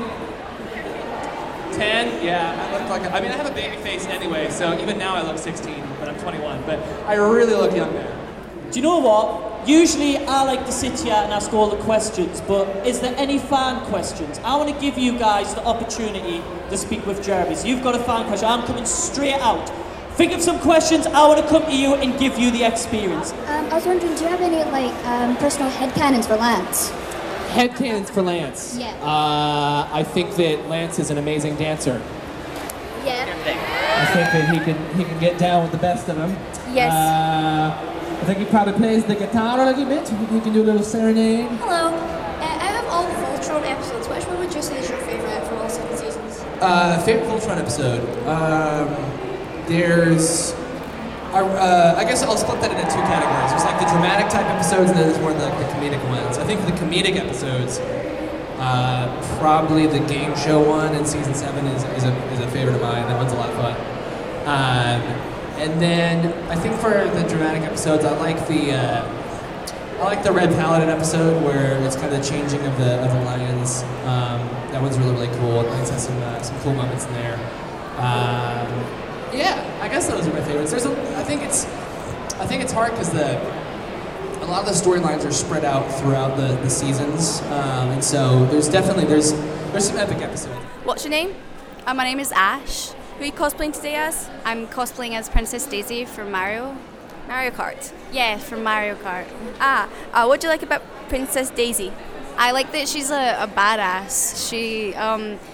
10? 1.75 2.25
Yeah, 2.25 2.55
I 2.56 2.79
look 2.79 2.88
like 2.88 3.12
I 3.12 3.21
mean, 3.21 3.31
I 3.31 3.37
have 3.37 3.50
a 3.50 3.55
baby 3.55 3.76
face 3.82 4.06
anyway, 4.06 4.50
so 4.50 4.79
even 4.79 4.99
now 4.99 5.15
I 5.15 5.23
look 5.23 5.38
16, 5.38 5.75
but 5.99 6.09
I'm 6.09 6.19
21. 6.19 6.62
But 6.67 6.79
I 7.06 7.15
really 7.15 7.55
look 7.55 7.75
young 7.75 7.93
now. 7.94 8.25
Do 8.71 8.79
you 8.79 8.82
know 8.82 8.99
what? 8.99 9.69
Usually 9.69 10.19
I 10.19 10.43
like 10.44 10.67
to 10.67 10.73
sit 10.73 10.99
here 11.00 11.15
and 11.15 11.32
ask 11.32 11.53
all 11.53 11.69
the 11.71 11.82
questions, 11.85 12.43
but 12.43 12.67
is 12.87 13.00
there 13.00 13.15
any 13.17 13.38
fan 13.38 13.85
questions? 13.87 14.38
I 14.44 14.56
want 14.56 14.69
to 14.75 14.81
give 14.81 14.99
you 14.99 15.19
guys 15.19 15.55
the 15.55 15.65
opportunity 15.65 16.43
to 16.71 16.76
speak 16.76 17.06
with 17.06 17.25
Jeremy. 17.25 17.55
So 17.55 17.67
you've 17.67 17.82
got 17.82 17.94
a 17.94 18.00
fan 18.00 18.26
question. 18.26 18.49
I'm 18.49 18.67
coming 18.67 18.85
straight 18.85 19.41
out. 19.41 19.71
Think 20.17 20.32
of 20.32 20.43
some 20.43 20.61
questions. 20.61 21.06
I 21.06 21.26
want 21.26 21.41
to 21.41 21.49
come 21.49 21.65
to 21.65 21.76
you 21.76 21.94
and 21.94 22.19
give 22.21 22.38
you 22.38 22.50
the 22.50 22.65
experience. 22.65 23.32
Um, 23.32 23.67
I 23.67 23.75
was 23.75 23.87
wondering, 23.87 24.15
do 24.15 24.23
you 24.23 24.29
have 24.29 24.41
any 24.41 24.62
like 24.71 24.93
um, 25.06 25.37
personal 25.38 25.71
headcanons 25.71 26.26
for 26.26 26.37
Lance? 26.37 26.93
Headcanons 27.55 28.11
for 28.11 28.23
Lance. 28.23 28.77
Yeah. 28.79 28.91
Uh, 29.01 29.89
I 29.93 30.03
think 30.03 30.35
that 30.37 30.69
Lance 30.69 30.99
is 30.99 31.11
an 31.11 31.19
amazing 31.19 31.56
dancer. 31.56 32.03
Yeah. 33.05 33.31
I 33.97 34.07
think 34.07 34.33
that 34.33 34.49
he 34.52 34.59
can 34.61 34.97
he 34.97 35.05
can 35.05 35.19
get 35.21 35.38
down 35.38 35.62
with 35.62 35.73
the 35.73 35.78
best 35.78 36.09
of 36.09 36.17
them. 36.17 36.31
Yes. 36.75 36.93
Uh, 36.93 38.19
I 38.21 38.25
think 38.26 38.38
he 38.38 38.45
probably 38.47 38.73
plays 38.75 39.05
the 39.05 39.14
guitar 39.14 39.61
a 39.61 39.67
little 39.67 39.85
bit. 39.87 40.09
He 40.09 40.40
can 40.40 40.52
do 40.52 40.62
a 40.62 40.64
little 40.64 40.83
serenade. 40.83 41.47
Hello. 41.61 41.95
Uh, 41.95 42.67
out 42.67 42.85
of 42.85 42.90
all 42.90 43.05
the 43.05 43.14
Voltron 43.14 43.62
episodes, 43.71 44.09
which 44.09 44.25
one 44.26 44.38
would 44.38 44.52
you 44.55 44.62
say 44.62 44.78
is 44.78 44.88
your 44.88 44.99
favourite 44.99 45.47
from 45.47 45.59
all 45.59 45.69
seven 45.69 45.97
seasons? 45.97 46.40
Uh, 46.61 47.00
favorite 47.05 47.26
Voltron 47.28 47.59
episode. 47.59 48.02
Um, 48.26 48.88
there's, 49.69 50.55
uh, 51.43 51.95
I 51.97 52.05
guess 52.05 52.23
I'll 52.23 52.37
split 52.37 52.61
that 52.61 52.71
into 52.71 52.83
two 52.85 53.03
categories. 53.03 53.50
There's 53.50 53.64
like 53.64 53.81
the 53.81 53.91
dramatic 53.91 54.31
type 54.31 54.47
episodes, 54.47 54.91
and 54.91 54.99
then 54.99 55.09
there's 55.09 55.21
more 55.21 55.33
like 55.33 55.59
the 55.59 55.67
comedic 55.75 56.03
ones. 56.09 56.38
I 56.38 56.45
think 56.45 56.61
for 56.61 56.67
the 56.67 56.79
comedic 56.79 57.17
episodes, 57.17 57.79
uh, 58.61 59.09
probably 59.41 59.87
the 59.87 60.00
game 60.00 60.37
show 60.37 60.62
one 60.62 60.95
in 60.95 61.05
season 61.05 61.35
seven 61.35 61.67
is, 61.67 61.83
is, 61.83 62.05
a, 62.05 62.14
is 62.33 62.41
a 62.41 62.49
favorite 62.50 62.76
of 62.76 62.83
mine. 62.83 63.07
That 63.09 63.17
one's 63.17 63.33
a 63.33 63.37
lot 63.37 63.50
of 63.50 63.57
fun. 63.57 63.75
Um, 64.47 65.03
and 65.59 65.81
then 65.81 66.33
I 66.50 66.57
think 66.57 66.75
for 66.76 66.91
the 66.91 67.26
dramatic 67.29 67.62
episodes, 67.62 68.05
I 68.05 68.17
like 68.19 68.47
the. 68.49 68.73
Uh, 68.73 69.21
I 69.95 70.07
like 70.07 70.25
the 70.25 70.33
Red 70.33 70.50
Paladin 70.50 70.88
episode 70.88 71.43
where 71.45 71.79
it's 71.85 71.95
kind 71.95 72.12
of 72.12 72.21
the 72.21 72.29
changing 72.29 72.61
of 72.67 72.76
the 72.79 73.00
of 73.00 73.12
the 73.12 73.21
lions. 73.23 73.83
Um, 74.03 74.41
that 74.73 74.83
one's 74.83 74.99
really 74.99 75.12
really 75.12 75.38
cool. 75.38 75.61
It 75.61 75.69
has 75.69 76.05
some 76.05 76.21
uh, 76.21 76.43
some 76.43 76.59
cool 76.61 76.75
moments 76.75 77.07
in 77.07 77.12
there. 77.14 77.37
Um, 77.97 78.69
yeah, 79.33 79.63
I 79.85 79.88
guess 79.88 80.09
those 80.09 80.26
are 80.26 80.33
my 80.33 80.41
favorites. 80.41 80.71
There's 80.71 80.87
a, 80.87 81.19
I 81.19 81.25
think 81.25 81.43
it's 81.43 81.67
I 82.37 82.47
think 82.47 82.62
it's 82.62 82.73
hard 82.73 82.93
because 82.93 83.11
the 83.11 83.38
a 84.43 84.47
lot 84.47 84.67
of 84.67 84.67
the 84.67 84.73
storylines 84.73 85.26
are 85.26 85.31
spread 85.31 85.62
out 85.64 85.85
throughout 86.00 86.37
the, 86.38 86.57
the 86.62 86.71
seasons, 86.71 87.43
um, 87.43 87.91
and 87.91 88.03
so 88.03 88.47
there's 88.47 88.69
definitely 88.69 89.05
there's 89.05 89.33
there's 89.73 89.87
some 89.87 89.99
epic 89.99 90.23
episodes. 90.23 90.55
What's 90.85 91.05
your 91.05 91.11
name? 91.11 91.35
Uh, 91.87 91.93
my 91.93 92.05
name 92.05 92.19
is 92.19 92.33
Ash. 92.33 92.93
Who 93.19 93.25
are 93.25 93.26
you 93.26 93.33
cosplaying 93.33 93.75
today 93.75 93.97
as? 93.97 94.31
I'm 94.47 94.67
cosplaying 94.69 95.12
as 95.12 95.29
Princess 95.29 95.67
Daisy 95.67 96.07
from 96.07 96.31
Mario. 96.33 96.76
Mario 97.29 97.50
Kart. 97.50 97.93
Yeah, 98.11 98.38
from 98.38 98.62
Mario 98.62 98.95
Kart. 98.97 99.26
Ah, 99.61 99.88
uh, 100.14 100.26
what 100.26 100.41
do 100.41 100.47
you 100.47 100.50
like 100.50 100.62
about 100.62 100.83
Princess 101.11 101.50
Daisy? 101.50 101.93
I 102.38 102.53
like 102.53 102.73
that 102.73 102.88
she's 102.88 103.11
a, 103.11 103.37
a 103.38 103.47
badass. 103.49 104.49
She, 104.49 104.95
um, 104.95 105.33
f- 105.33 105.53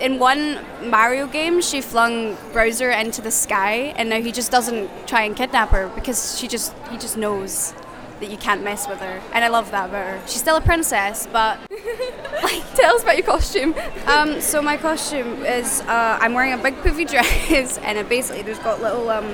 in 0.00 0.18
one 0.18 0.58
Mario 0.82 1.26
game, 1.26 1.60
she 1.60 1.80
flung 1.80 2.36
Bowser 2.52 2.90
into 2.90 3.20
the 3.22 3.30
sky, 3.30 3.92
and 3.96 4.08
now 4.08 4.20
he 4.20 4.32
just 4.32 4.50
doesn't 4.50 4.88
try 5.06 5.22
and 5.22 5.34
kidnap 5.36 5.70
her 5.70 5.88
because 5.94 6.38
she 6.38 6.46
just 6.48 6.72
he 6.90 6.96
just 6.98 7.16
knows. 7.16 7.74
that 8.20 8.30
you 8.30 8.36
can't 8.36 8.62
mess 8.62 8.86
with 8.86 9.00
her, 9.00 9.16
and 9.32 9.42
I 9.42 9.48
love 9.48 9.70
that 9.70 9.88
about 9.88 10.04
her. 10.06 10.20
She's 10.28 10.42
still 10.42 10.56
a 10.56 10.60
princess, 10.60 11.26
but 11.32 11.58
like, 12.42 12.62
Tell 12.74 12.94
us 12.94 13.02
about 13.02 13.16
your 13.16 13.24
costume. 13.26 13.74
um, 14.06 14.42
so 14.42 14.60
my 14.60 14.76
costume 14.76 15.42
is 15.46 15.80
uh, 15.88 16.18
I'm 16.20 16.34
wearing 16.34 16.52
a 16.52 16.58
big 16.58 16.74
poofy 16.84 17.08
dress, 17.12 17.78
and 17.78 17.96
it 17.96 18.10
basically 18.10 18.42
there's 18.42 18.58
got 18.58 18.82
little 18.82 19.08
um, 19.08 19.24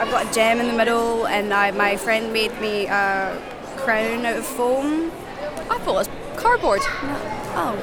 I've 0.00 0.10
got 0.10 0.28
a 0.28 0.34
gem 0.34 0.60
in 0.60 0.66
the 0.66 0.76
middle, 0.76 1.26
and 1.26 1.46
I, 1.54 1.70
my 1.70 1.96
friend 1.96 2.30
made 2.30 2.52
me 2.60 2.84
a 2.88 3.40
crown 3.78 4.26
out 4.26 4.36
of 4.36 4.44
foam. 4.44 5.10
I 5.72 5.78
thought 5.80 6.06
it 6.06 6.08
was 6.08 6.08
cardboard. 6.36 6.80
Oh. 7.58 7.74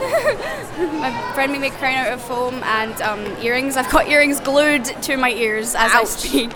my 1.00 1.32
friend 1.34 1.52
made 1.52 1.60
me 1.60 1.68
a 1.68 1.70
crown 1.70 1.94
out 1.94 2.12
of 2.12 2.22
foam 2.22 2.62
and 2.64 3.00
um, 3.02 3.20
earrings. 3.42 3.76
I've 3.76 3.90
got 3.90 4.08
earrings 4.08 4.40
glued 4.40 4.84
to 4.84 5.16
my 5.16 5.30
ears 5.30 5.74
as 5.74 5.92
I 5.92 6.04
speak. 6.04 6.52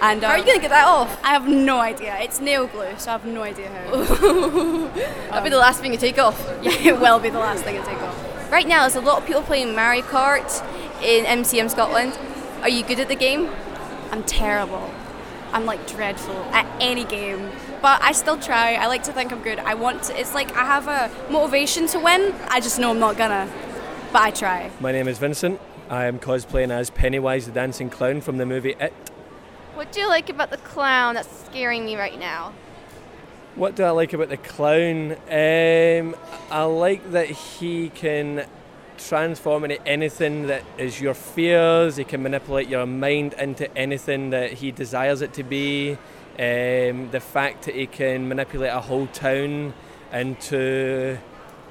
And 0.00 0.22
How 0.22 0.30
are 0.30 0.34
um, 0.34 0.40
you 0.40 0.46
gonna 0.46 0.60
get 0.60 0.70
that 0.70 0.86
off? 0.86 1.18
I 1.24 1.30
have 1.30 1.48
no 1.48 1.80
idea. 1.80 2.16
It's 2.20 2.40
nail 2.40 2.68
glue, 2.68 2.94
so 2.98 3.10
I 3.10 3.12
have 3.12 3.24
no 3.24 3.42
idea 3.42 3.68
how. 3.68 3.90
That'll 5.30 5.42
be 5.42 5.50
the 5.50 5.58
last 5.58 5.80
thing 5.80 5.92
you 5.92 5.98
take 5.98 6.18
off. 6.18 6.38
yeah, 6.62 6.72
it 6.72 7.00
will 7.00 7.18
be 7.18 7.30
the 7.30 7.38
last 7.38 7.64
thing 7.64 7.78
I 7.78 7.84
take 7.84 8.00
off. 8.00 8.50
Right 8.52 8.66
now, 8.66 8.82
there's 8.82 8.94
a 8.94 9.00
lot 9.00 9.18
of 9.18 9.26
people 9.26 9.42
playing 9.42 9.74
Mario 9.74 10.02
Kart 10.02 10.48
in 11.02 11.24
MCM 11.24 11.68
Scotland. 11.68 12.16
Are 12.62 12.68
you 12.68 12.84
good 12.84 13.00
at 13.00 13.08
the 13.08 13.16
game? 13.16 13.50
I'm 14.12 14.22
terrible. 14.22 14.90
I'm 15.52 15.66
like 15.66 15.86
dreadful 15.88 16.44
at 16.52 16.66
any 16.80 17.04
game. 17.04 17.50
But 17.80 18.02
I 18.02 18.12
still 18.12 18.38
try. 18.38 18.74
I 18.74 18.86
like 18.86 19.04
to 19.04 19.12
think 19.12 19.32
I'm 19.32 19.42
good. 19.42 19.60
I 19.60 19.74
want 19.74 20.02
to, 20.04 20.18
it's 20.18 20.34
like 20.34 20.54
I 20.56 20.64
have 20.64 20.88
a 20.88 21.10
motivation 21.30 21.86
to 21.88 22.00
win. 22.00 22.34
I 22.48 22.60
just 22.60 22.78
know 22.80 22.90
I'm 22.90 22.98
not 22.98 23.16
gonna. 23.16 23.48
But 24.12 24.22
I 24.22 24.30
try. 24.30 24.70
My 24.80 24.90
name 24.90 25.06
is 25.06 25.18
Vincent. 25.18 25.60
I 25.88 26.06
am 26.06 26.18
cosplaying 26.18 26.70
as 26.70 26.90
Pennywise 26.90 27.46
the 27.46 27.52
Dancing 27.52 27.88
Clown 27.88 28.20
from 28.20 28.38
the 28.38 28.46
movie 28.46 28.74
It. 28.80 28.92
What 29.74 29.92
do 29.92 30.00
you 30.00 30.08
like 30.08 30.28
about 30.28 30.50
the 30.50 30.56
clown 30.56 31.14
that's 31.14 31.44
scaring 31.46 31.84
me 31.84 31.96
right 31.96 32.18
now? 32.18 32.52
What 33.54 33.76
do 33.76 33.84
I 33.84 33.90
like 33.90 34.12
about 34.12 34.28
the 34.28 34.36
clown? 34.36 35.12
Um, 35.12 36.16
I 36.50 36.64
like 36.64 37.12
that 37.12 37.26
he 37.26 37.90
can 37.90 38.46
transform 38.98 39.64
into 39.64 39.86
anything 39.86 40.48
that 40.48 40.64
is 40.78 41.00
your 41.00 41.14
fears. 41.14 41.96
He 41.96 42.04
can 42.04 42.22
manipulate 42.22 42.68
your 42.68 42.86
mind 42.86 43.34
into 43.34 43.74
anything 43.76 44.30
that 44.30 44.54
he 44.54 44.72
desires 44.72 45.22
it 45.22 45.32
to 45.34 45.44
be. 45.44 45.96
Um, 46.38 47.10
the 47.10 47.20
fact 47.20 47.64
that 47.64 47.74
he 47.74 47.86
can 47.86 48.28
manipulate 48.28 48.70
a 48.70 48.80
whole 48.80 49.08
town 49.08 49.74
into 50.12 51.18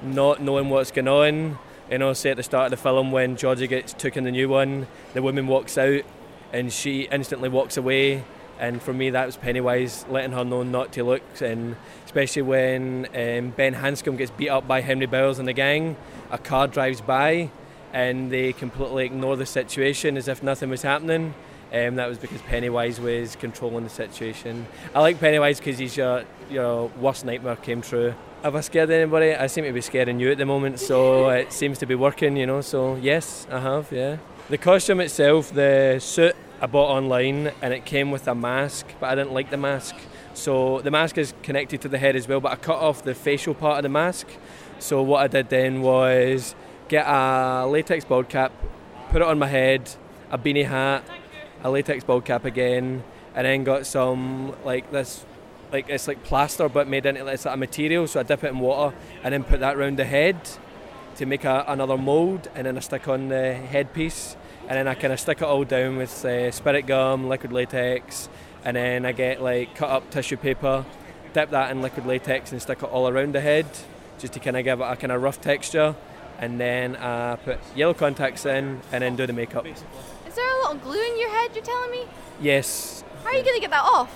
not 0.01 0.41
knowing 0.41 0.69
what's 0.69 0.91
going 0.91 1.07
on. 1.07 1.57
You 1.89 1.97
know, 1.97 2.11
say 2.13 2.31
at 2.31 2.37
the 2.37 2.43
start 2.43 2.65
of 2.65 2.71
the 2.71 2.77
film 2.83 3.11
when 3.11 3.37
Georgie 3.37 3.67
gets 3.67 3.93
took 3.93 4.17
in 4.17 4.25
the 4.25 4.31
new 4.31 4.49
one, 4.49 4.87
the 5.13 5.21
woman 5.21 5.47
walks 5.47 5.77
out 5.77 6.03
and 6.51 6.71
she 6.71 7.03
instantly 7.03 7.49
walks 7.49 7.77
away. 7.77 8.23
And 8.59 8.81
for 8.81 8.91
me, 8.91 9.11
that 9.11 9.25
was 9.25 9.37
Pennywise 9.37 10.05
letting 10.09 10.31
her 10.31 10.43
know 10.43 10.63
not 10.63 10.91
to 10.93 11.03
look. 11.03 11.21
And 11.41 11.75
especially 12.05 12.41
when 12.41 13.05
um, 13.07 13.51
Ben 13.51 13.75
Hanscom 13.75 14.17
gets 14.17 14.31
beat 14.31 14.49
up 14.49 14.67
by 14.67 14.81
Henry 14.81 15.05
Bowers 15.05 15.39
and 15.39 15.47
the 15.47 15.53
gang, 15.53 15.95
a 16.31 16.37
car 16.37 16.67
drives 16.67 16.99
by 16.99 17.51
and 17.93 18.31
they 18.31 18.53
completely 18.53 19.05
ignore 19.05 19.37
the 19.37 19.45
situation 19.45 20.17
as 20.17 20.27
if 20.27 20.43
nothing 20.43 20.69
was 20.69 20.81
happening. 20.81 21.33
Um, 21.73 21.95
that 21.95 22.07
was 22.07 22.17
because 22.17 22.41
Pennywise 22.43 22.99
was 22.99 23.35
controlling 23.35 23.83
the 23.83 23.89
situation. 23.89 24.67
I 24.95 25.01
like 25.01 25.19
Pennywise 25.19 25.59
because 25.59 25.77
he's 25.77 25.97
your, 25.97 26.23
your 26.49 26.87
worst 26.99 27.25
nightmare 27.25 27.57
came 27.57 27.81
true. 27.81 28.13
Have 28.43 28.55
I 28.55 28.61
scared 28.61 28.89
anybody? 28.89 29.33
I 29.33 29.47
seem 29.47 29.65
to 29.65 29.73
be 29.73 29.81
scaring 29.81 30.19
you 30.19 30.31
at 30.31 30.37
the 30.37 30.45
moment, 30.45 30.79
so 30.79 31.29
it 31.29 31.51
seems 31.61 31.79
to 31.79 31.85
be 31.85 31.95
working, 31.95 32.37
you 32.37 32.45
know. 32.45 32.61
So, 32.61 32.95
yes, 32.95 33.47
I 33.51 33.59
have, 33.59 33.91
yeah. 33.91 34.17
The 34.49 34.57
costume 34.57 35.01
itself, 35.01 35.51
the 35.51 35.99
suit 35.99 36.35
I 36.61 36.67
bought 36.67 36.89
online, 36.89 37.51
and 37.61 37.73
it 37.73 37.83
came 37.83 38.11
with 38.11 38.27
a 38.27 38.35
mask, 38.35 38.85
but 38.99 39.07
I 39.07 39.15
didn't 39.15 39.33
like 39.33 39.49
the 39.49 39.57
mask. 39.57 39.95
So, 40.33 40.79
the 40.81 40.91
mask 40.91 41.17
is 41.17 41.33
connected 41.43 41.81
to 41.81 41.89
the 41.89 41.97
head 41.97 42.15
as 42.15 42.27
well, 42.27 42.39
but 42.39 42.53
I 42.53 42.55
cut 42.55 42.77
off 42.77 43.03
the 43.03 43.13
facial 43.13 43.53
part 43.53 43.79
of 43.79 43.83
the 43.83 43.89
mask. 43.89 44.27
So, 44.79 45.01
what 45.01 45.21
I 45.21 45.27
did 45.27 45.49
then 45.49 45.81
was 45.81 46.55
get 46.87 47.05
a 47.05 47.67
latex 47.67 48.05
bald 48.05 48.29
cap, 48.29 48.53
put 49.09 49.21
it 49.21 49.27
on 49.27 49.37
my 49.39 49.47
head, 49.47 49.89
a 50.31 50.37
beanie 50.37 50.65
hat, 50.65 51.03
a 51.63 51.69
latex 51.69 52.03
bald 52.03 52.25
cap 52.25 52.45
again, 52.45 53.03
and 53.35 53.45
then 53.45 53.63
got 53.63 53.85
some 53.85 54.55
like 54.63 54.91
this, 54.91 55.25
like 55.71 55.89
it's 55.89 56.07
like 56.07 56.23
plaster 56.23 56.69
but 56.69 56.87
made 56.87 57.05
into 57.05 57.25
it's 57.27 57.45
like 57.45 57.55
a 57.55 57.57
material. 57.57 58.07
So 58.07 58.19
I 58.19 58.23
dip 58.23 58.43
it 58.43 58.49
in 58.49 58.59
water 58.59 58.95
and 59.23 59.33
then 59.33 59.43
put 59.43 59.59
that 59.59 59.77
round 59.77 59.97
the 59.97 60.05
head 60.05 60.37
to 61.17 61.25
make 61.25 61.45
a, 61.45 61.65
another 61.67 61.97
mould, 61.97 62.47
and 62.53 62.67
then 62.67 62.77
I 62.77 62.79
stick 62.79 63.07
on 63.07 63.29
the 63.29 63.53
headpiece, 63.53 64.35
and 64.67 64.77
then 64.77 64.87
I 64.87 64.93
kind 64.93 65.11
of 65.11 65.19
stick 65.19 65.41
it 65.41 65.45
all 65.45 65.63
down 65.63 65.97
with 65.97 66.23
uh, 66.23 66.51
spirit 66.51 66.85
gum, 66.85 67.27
liquid 67.27 67.51
latex, 67.51 68.29
and 68.63 68.77
then 68.77 69.05
I 69.05 69.13
get 69.13 69.41
like 69.41 69.75
cut 69.75 69.89
up 69.89 70.11
tissue 70.11 70.37
paper, 70.37 70.85
dip 71.33 71.49
that 71.49 71.71
in 71.71 71.81
liquid 71.81 72.05
latex, 72.05 72.51
and 72.51 72.61
stick 72.61 72.83
it 72.83 72.89
all 72.89 73.07
around 73.07 73.33
the 73.33 73.41
head, 73.41 73.65
just 74.19 74.33
to 74.33 74.39
kind 74.39 74.57
of 74.57 74.63
give 74.63 74.79
it 74.79 74.83
a 74.83 74.95
kind 74.95 75.11
of 75.11 75.23
rough 75.23 75.41
texture. 75.41 75.95
And 76.39 76.59
then 76.59 76.95
I 76.95 77.35
put 77.37 77.57
yellow 77.75 77.95
contacts 77.95 78.45
in, 78.45 78.81
and 78.91 79.01
then 79.01 79.15
do 79.15 79.25
the 79.25 79.33
makeup. 79.33 79.65
Is 80.67 80.73
there 80.73 80.75
a 80.75 80.75
lot 80.75 80.75
of 80.75 80.83
glue 80.83 81.01
in 81.01 81.19
your 81.19 81.29
head, 81.29 81.51
you're 81.55 81.63
telling 81.63 81.91
me? 81.91 82.03
Yes, 82.41 83.01
How 83.23 83.29
are 83.29 83.35
you 83.35 83.43
gonna 83.43 83.59
get 83.61 83.69
that 83.69 83.83
off? 83.85 84.13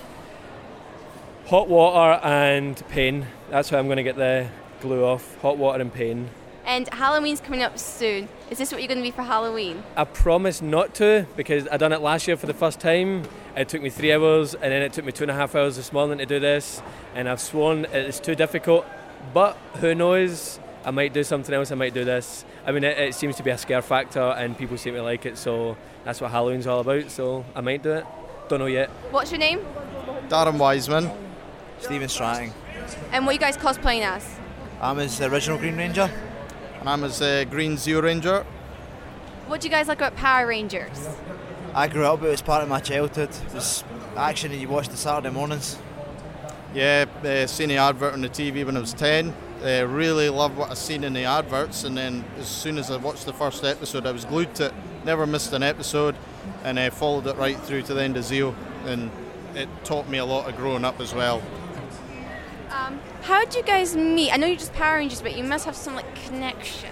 hot 1.46 1.66
water 1.68 2.20
and 2.24 2.82
pain. 2.88 3.26
That's 3.50 3.70
how 3.70 3.78
I'm 3.78 3.86
going 3.86 3.96
to 3.96 4.02
get 4.02 4.16
the 4.16 4.48
glue 4.80 5.04
off. 5.04 5.36
Hot 5.42 5.58
water 5.58 5.80
and 5.82 5.92
pain. 5.92 6.30
And 6.64 6.88
Halloween's 6.88 7.40
coming 7.40 7.62
up 7.62 7.78
soon. 7.78 8.28
Is 8.50 8.58
this 8.58 8.70
what 8.70 8.80
you're 8.80 8.88
gonna 8.88 9.02
be 9.02 9.10
for 9.10 9.22
Halloween? 9.22 9.82
I 9.96 10.04
promise 10.04 10.62
not 10.62 10.94
to 10.96 11.26
because 11.36 11.66
I 11.68 11.76
done 11.78 11.92
it 11.92 12.00
last 12.00 12.26
year 12.28 12.36
for 12.36 12.46
the 12.46 12.54
first 12.54 12.80
time. 12.80 13.24
It 13.56 13.68
took 13.68 13.82
me 13.82 13.90
three 13.90 14.12
hours 14.12 14.54
and 14.54 14.64
then 14.64 14.82
it 14.82 14.92
took 14.92 15.04
me 15.04 15.12
two 15.12 15.24
and 15.24 15.30
a 15.30 15.34
half 15.34 15.54
hours 15.54 15.76
this 15.76 15.92
morning 15.92 16.18
to 16.18 16.26
do 16.26 16.38
this. 16.38 16.80
And 17.14 17.28
I've 17.28 17.40
sworn 17.40 17.86
it's 17.86 18.20
too 18.20 18.34
difficult. 18.34 18.86
But 19.34 19.56
who 19.80 19.94
knows? 19.94 20.60
I 20.84 20.90
might 20.90 21.12
do 21.12 21.24
something 21.24 21.54
else. 21.54 21.70
I 21.72 21.74
might 21.76 21.94
do 21.94 22.04
this. 22.04 22.44
I 22.66 22.72
mean, 22.72 22.84
it, 22.84 22.98
it 22.98 23.14
seems 23.14 23.36
to 23.36 23.42
be 23.42 23.50
a 23.50 23.58
scare 23.58 23.82
factor 23.82 24.20
and 24.20 24.56
people 24.56 24.76
seem 24.78 24.94
to 24.94 25.02
like 25.02 25.26
it. 25.26 25.36
So 25.38 25.76
that's 26.04 26.20
what 26.20 26.30
Halloween's 26.30 26.66
all 26.66 26.80
about. 26.80 27.10
So 27.10 27.44
I 27.54 27.60
might 27.60 27.82
do 27.82 27.92
it. 27.92 28.06
Don't 28.48 28.58
know 28.58 28.66
yet. 28.66 28.90
What's 29.10 29.30
your 29.30 29.38
name? 29.38 29.60
Darren 30.28 30.58
Wiseman. 30.58 31.10
Stephen 31.80 32.08
Stratting. 32.08 32.52
And 33.12 33.26
what 33.26 33.30
are 33.30 33.34
you 33.34 33.38
guys 33.40 33.56
cosplaying 33.56 34.02
as? 34.02 34.38
I'm 34.80 34.98
his 34.98 35.20
original 35.20 35.58
Green 35.58 35.76
Ranger. 35.76 36.10
And 36.80 36.88
I'm 36.88 37.02
his 37.02 37.20
uh, 37.20 37.44
Green 37.48 37.76
Zeo 37.76 38.02
Ranger. 38.02 38.44
What 39.46 39.60
do 39.60 39.68
you 39.68 39.72
guys 39.72 39.88
like 39.88 39.98
about 39.98 40.16
Power 40.16 40.46
Rangers? 40.46 41.08
I 41.74 41.88
grew 41.88 42.04
up 42.04 42.20
with 42.20 42.30
it 42.30 42.34
as 42.34 42.42
part 42.42 42.62
of 42.62 42.68
my 42.68 42.80
childhood. 42.80 43.30
It 43.30 43.54
was 43.54 43.84
action 44.16 44.50
that 44.52 44.58
you 44.58 44.68
watched 44.68 44.90
the 44.90 44.96
Saturday 44.96 45.30
mornings. 45.30 45.78
Yeah, 46.74 47.04
uh, 47.24 47.46
seen 47.46 47.68
the 47.68 47.76
advert 47.76 48.14
on 48.14 48.22
the 48.22 48.28
TV 48.28 48.64
when 48.64 48.76
I 48.76 48.80
was 48.80 48.94
10. 48.94 49.34
Uh, 49.62 49.86
really 49.86 50.28
loved 50.28 50.56
what 50.56 50.70
I 50.70 50.74
seen 50.74 51.04
in 51.04 51.12
the 51.12 51.24
adverts, 51.24 51.84
and 51.84 51.96
then 51.96 52.24
as 52.38 52.48
soon 52.48 52.78
as 52.78 52.90
I 52.90 52.96
watched 52.96 53.26
the 53.26 53.32
first 53.32 53.62
episode, 53.62 54.06
I 54.06 54.12
was 54.12 54.24
glued 54.24 54.54
to 54.56 54.66
it. 54.66 54.74
Never 55.04 55.26
missed 55.26 55.52
an 55.52 55.62
episode, 55.62 56.14
and 56.64 56.78
uh, 56.78 56.90
followed 56.90 57.26
it 57.26 57.36
right 57.36 57.58
through 57.58 57.82
to 57.82 57.94
the 57.94 58.02
end 58.02 58.16
of 58.16 58.24
Zeo. 58.24 58.54
And 58.86 59.10
it 59.54 59.68
taught 59.84 60.08
me 60.08 60.18
a 60.18 60.24
lot 60.24 60.48
of 60.48 60.56
growing 60.56 60.84
up 60.84 61.00
as 61.00 61.14
well. 61.14 61.42
Um, 62.70 63.00
how 63.22 63.44
did 63.44 63.54
you 63.54 63.62
guys 63.62 63.94
meet? 63.96 64.32
I 64.32 64.36
know 64.36 64.46
you're 64.46 64.56
just 64.56 64.72
Power 64.72 64.96
Rangers, 64.96 65.20
but 65.20 65.36
you 65.36 65.44
must 65.44 65.64
have 65.66 65.76
some 65.76 65.94
like 65.94 66.14
connection. 66.26 66.90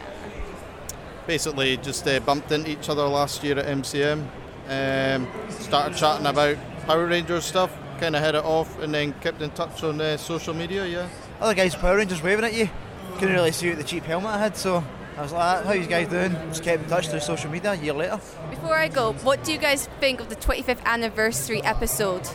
basically 1.26 1.76
just 1.78 2.06
uh, 2.08 2.20
bumped 2.20 2.50
into 2.52 2.70
each 2.70 2.88
other 2.88 3.04
last 3.06 3.42
year 3.44 3.58
at 3.58 3.66
MCM. 3.66 4.26
Um, 4.68 5.28
started 5.48 5.96
chatting 5.96 6.26
about 6.26 6.56
Power 6.86 7.06
Rangers 7.06 7.44
stuff, 7.44 7.76
kind 7.98 8.14
of 8.14 8.22
hit 8.22 8.34
it 8.34 8.44
off, 8.44 8.78
and 8.80 8.92
then 8.94 9.12
kept 9.14 9.40
in 9.40 9.50
touch 9.50 9.82
on 9.82 10.00
uh, 10.00 10.16
social 10.16 10.54
media. 10.54 10.86
Yeah. 10.86 11.08
Other 11.40 11.54
guys 11.54 11.74
Power 11.74 11.96
Rangers 11.96 12.22
waving 12.22 12.44
at 12.44 12.54
you. 12.54 12.68
Couldn't 13.14 13.34
really 13.34 13.52
see 13.52 13.70
out 13.70 13.78
the 13.78 13.84
cheap 13.84 14.04
helmet 14.04 14.30
I 14.30 14.38
had, 14.38 14.56
so 14.56 14.84
I 15.20 15.22
was 15.22 15.32
like, 15.32 15.64
how 15.66 15.72
you 15.72 15.86
guys 15.86 16.08
doing? 16.08 16.32
Just 16.48 16.64
kept 16.64 16.82
in 16.82 16.88
touch 16.88 17.08
through 17.08 17.20
social 17.20 17.50
media 17.50 17.72
a 17.72 17.74
year 17.74 17.92
later. 17.92 18.18
Before 18.48 18.74
I 18.74 18.88
go, 18.88 19.12
what 19.12 19.44
do 19.44 19.52
you 19.52 19.58
guys 19.58 19.86
think 20.00 20.18
of 20.18 20.30
the 20.30 20.36
25th 20.36 20.82
anniversary 20.86 21.62
episode? 21.62 22.26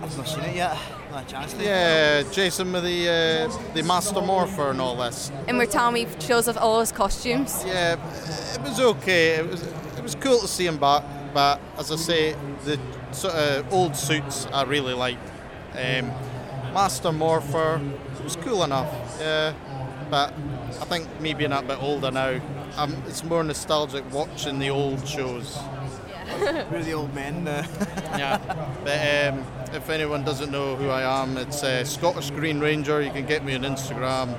I've 0.00 0.16
not 0.16 0.26
seen 0.26 0.44
it 0.44 0.56
yet. 0.56 0.78
Not 1.10 1.24
a 1.24 1.26
chance 1.30 1.52
to. 1.52 1.62
Yeah, 1.62 2.22
Jason 2.32 2.72
with 2.72 2.84
the 2.84 3.50
uh, 3.50 3.72
the 3.74 3.82
Master 3.82 4.22
Morpher 4.22 4.70
and 4.70 4.80
all 4.80 4.96
this. 4.96 5.30
And 5.46 5.58
where 5.58 5.66
Tommy 5.66 6.06
shows 6.20 6.48
off 6.48 6.56
all 6.56 6.80
his 6.80 6.90
costumes. 6.90 7.62
Yeah, 7.66 7.96
it 8.54 8.62
was 8.62 8.80
okay. 8.80 9.34
It 9.34 9.50
was 9.50 9.62
it 9.62 10.02
was 10.02 10.14
cool 10.14 10.38
to 10.38 10.48
see 10.48 10.66
him 10.66 10.78
back, 10.78 11.04
but 11.34 11.60
as 11.76 11.92
I 11.92 11.96
say, 11.96 12.34
the 12.64 12.80
sort 13.10 13.34
of 13.34 13.70
old 13.70 13.94
suits 13.94 14.46
I 14.54 14.62
really 14.62 14.94
liked. 14.94 15.30
Um, 15.72 16.10
Master 16.72 17.12
Morpher 17.12 17.78
was 18.24 18.36
cool 18.36 18.64
enough, 18.64 18.90
yeah, 19.20 19.52
but 20.12 20.34
I 20.68 20.84
think 20.84 21.08
me 21.22 21.32
being 21.32 21.52
a 21.52 21.62
bit 21.62 21.82
older 21.82 22.10
now, 22.10 22.38
um, 22.76 23.02
it's 23.06 23.24
more 23.24 23.42
nostalgic 23.42 24.04
watching 24.12 24.58
the 24.58 24.68
old 24.68 25.08
shows. 25.08 25.58
We're 26.38 26.82
the 26.82 26.92
old 26.92 27.14
men. 27.14 27.48
Uh. 27.48 27.66
yeah, 28.18 28.36
but 28.84 29.32
um, 29.32 29.74
if 29.74 29.88
anyone 29.88 30.22
doesn't 30.22 30.52
know 30.52 30.76
who 30.76 30.90
I 30.90 31.22
am, 31.22 31.38
it's 31.38 31.64
uh, 31.64 31.82
Scottish 31.84 32.30
Green 32.30 32.60
Ranger. 32.60 33.00
You 33.00 33.10
can 33.10 33.24
get 33.24 33.42
me 33.42 33.54
on 33.54 33.62
Instagram. 33.62 34.36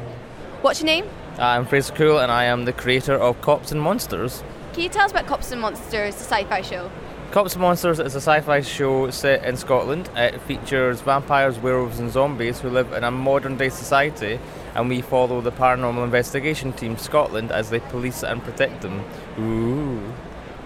What's 0.61 0.79
your 0.79 0.85
name? 0.85 1.09
I'm 1.39 1.65
Fraser 1.65 1.91
Coull 1.95 2.19
and 2.19 2.31
I 2.31 2.43
am 2.43 2.65
the 2.65 2.73
creator 2.73 3.15
of 3.15 3.41
Cops 3.41 3.71
and 3.71 3.81
Monsters. 3.81 4.43
Can 4.73 4.83
you 4.83 4.89
tell 4.89 5.05
us 5.05 5.11
about 5.11 5.25
Cops 5.25 5.51
and 5.51 5.59
Monsters, 5.59 6.13
the 6.13 6.21
sci-fi 6.21 6.61
show? 6.61 6.91
Cops 7.31 7.53
and 7.53 7.63
Monsters 7.63 7.99
is 7.99 8.13
a 8.13 8.21
sci 8.21 8.41
fi 8.41 8.61
show 8.61 9.09
set 9.09 9.43
in 9.43 9.57
Scotland. 9.57 10.07
It 10.15 10.39
features 10.41 11.01
vampires, 11.01 11.57
werewolves, 11.57 11.99
and 11.99 12.11
zombies 12.11 12.59
who 12.59 12.69
live 12.69 12.93
in 12.93 13.03
a 13.03 13.09
modern 13.09 13.57
day 13.57 13.69
society, 13.69 14.39
and 14.75 14.89
we 14.89 15.01
follow 15.01 15.41
the 15.41 15.51
paranormal 15.51 16.03
investigation 16.03 16.73
team 16.73 16.97
Scotland 16.97 17.51
as 17.51 17.69
they 17.69 17.79
police 17.79 18.23
and 18.23 18.43
protect 18.43 18.81
them. 18.81 19.03
Ooh. 19.39 19.99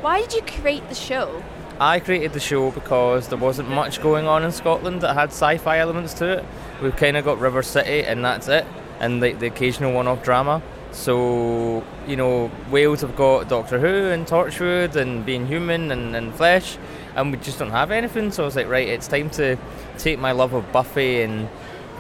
Why 0.01 0.21
did 0.21 0.33
you 0.33 0.41
create 0.41 0.87
the 0.89 0.95
show? 0.95 1.43
I 1.79 1.99
created 1.99 2.33
the 2.33 2.39
show 2.39 2.71
because 2.71 3.27
there 3.27 3.37
wasn't 3.37 3.69
much 3.69 4.01
going 4.01 4.27
on 4.27 4.43
in 4.43 4.51
Scotland 4.51 5.01
that 5.01 5.13
had 5.13 5.29
sci 5.29 5.57
fi 5.57 5.77
elements 5.77 6.13
to 6.15 6.39
it. 6.39 6.45
We've 6.81 6.95
kind 6.95 7.17
of 7.17 7.25
got 7.25 7.39
River 7.39 7.61
City, 7.61 8.03
and 8.03 8.25
that's 8.25 8.47
it, 8.47 8.65
and 8.99 9.21
the, 9.21 9.33
the 9.33 9.47
occasional 9.47 9.93
one 9.93 10.07
off 10.07 10.23
drama. 10.23 10.61
So, 10.91 11.83
you 12.07 12.15
know, 12.15 12.49
Wales 12.71 13.01
have 13.01 13.15
got 13.15 13.49
Doctor 13.49 13.79
Who 13.79 14.09
and 14.09 14.25
Torchwood 14.25 14.95
and 14.95 15.25
Being 15.25 15.45
Human 15.45 15.91
and, 15.91 16.15
and 16.15 16.33
Flesh, 16.33 16.77
and 17.15 17.31
we 17.31 17.37
just 17.37 17.59
don't 17.59 17.71
have 17.71 17.91
anything. 17.91 18.31
So 18.31 18.43
I 18.43 18.45
was 18.45 18.55
like, 18.55 18.67
right, 18.67 18.87
it's 18.87 19.07
time 19.07 19.29
to 19.31 19.57
take 19.99 20.17
my 20.17 20.31
love 20.31 20.53
of 20.53 20.71
Buffy 20.71 21.21
and 21.21 21.47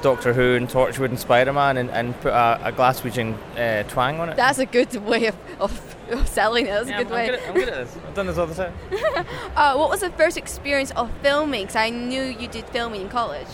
Doctor 0.01 0.33
Who 0.33 0.55
and 0.55 0.67
Torchwood 0.69 1.09
and 1.09 1.19
Spider 1.19 1.53
Man 1.53 1.77
and, 1.77 1.89
and 1.91 2.19
put 2.21 2.31
a, 2.33 2.67
a 2.67 2.71
Glaswegian 2.71 3.35
uh, 3.57 3.83
twang 3.89 4.19
on 4.19 4.29
it. 4.29 4.35
That's 4.35 4.59
a 4.59 4.65
good 4.65 4.93
way 5.05 5.27
of, 5.27 5.35
of, 5.59 5.95
of 6.11 6.27
selling 6.27 6.65
it. 6.67 6.69
That's 6.69 6.89
Yeah, 6.89 6.99
a 6.99 7.03
good 7.03 7.07
I'm, 7.07 7.13
way. 7.13 7.23
I'm, 7.23 7.27
good 7.29 7.39
at, 7.39 7.49
I'm 7.49 7.55
good 7.55 7.69
at 7.69 7.85
this. 7.85 7.97
I've 8.07 8.13
done 8.13 8.27
this 8.27 8.37
all 8.37 8.47
the 8.47 8.55
time. 8.55 8.73
Uh, 9.55 9.75
what 9.75 9.89
was 9.89 10.01
the 10.01 10.11
first 10.11 10.37
experience 10.37 10.91
of 10.91 11.11
filming? 11.23 11.61
Because 11.63 11.75
I 11.75 11.89
knew 11.89 12.21
you 12.21 12.47
did 12.47 12.65
filming 12.69 13.01
in 13.01 13.09
college. 13.09 13.47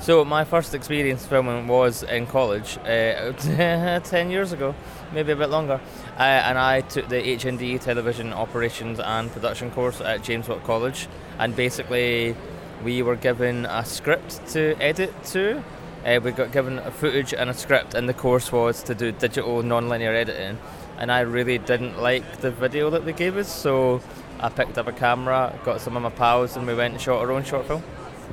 So 0.00 0.24
my 0.24 0.44
first 0.44 0.74
experience 0.74 1.26
filming 1.26 1.68
was 1.68 2.02
in 2.02 2.26
college, 2.26 2.78
uh, 2.78 3.32
ten 4.00 4.30
years 4.30 4.52
ago, 4.52 4.74
maybe 5.12 5.32
a 5.32 5.36
bit 5.36 5.50
longer, 5.50 5.78
uh, 6.18 6.22
and 6.22 6.56
I 6.56 6.80
took 6.80 7.10
the 7.10 7.16
HND 7.16 7.78
Television 7.82 8.32
Operations 8.32 8.98
and 8.98 9.30
Production 9.30 9.70
course 9.72 10.00
at 10.00 10.22
James 10.22 10.48
Watt 10.48 10.64
College, 10.64 11.06
and 11.38 11.54
basically 11.54 12.34
we 12.82 13.02
were 13.02 13.16
given 13.16 13.66
a 13.66 13.84
script 13.84 14.40
to 14.52 14.74
edit 14.80 15.12
to. 15.26 15.62
Uh, 16.04 16.18
we 16.22 16.32
got 16.32 16.50
given 16.50 16.78
a 16.78 16.90
footage 16.90 17.34
and 17.34 17.50
a 17.50 17.54
script, 17.54 17.94
and 17.94 18.08
the 18.08 18.14
course 18.14 18.50
was 18.50 18.82
to 18.84 18.94
do 18.94 19.12
digital 19.12 19.62
non-linear 19.62 20.14
editing. 20.14 20.58
And 20.98 21.12
I 21.12 21.20
really 21.20 21.58
didn't 21.58 22.00
like 22.00 22.38
the 22.38 22.50
video 22.50 22.90
that 22.90 23.04
they 23.04 23.12
gave 23.12 23.36
us, 23.36 23.54
so 23.54 24.00
I 24.38 24.48
picked 24.48 24.78
up 24.78 24.86
a 24.86 24.92
camera, 24.92 25.58
got 25.64 25.80
some 25.80 25.96
of 25.96 26.02
my 26.02 26.10
pals, 26.10 26.56
and 26.56 26.66
we 26.66 26.74
went 26.74 26.94
and 26.94 27.02
shot 27.02 27.20
our 27.20 27.30
own 27.30 27.44
short 27.44 27.66
film. 27.66 27.82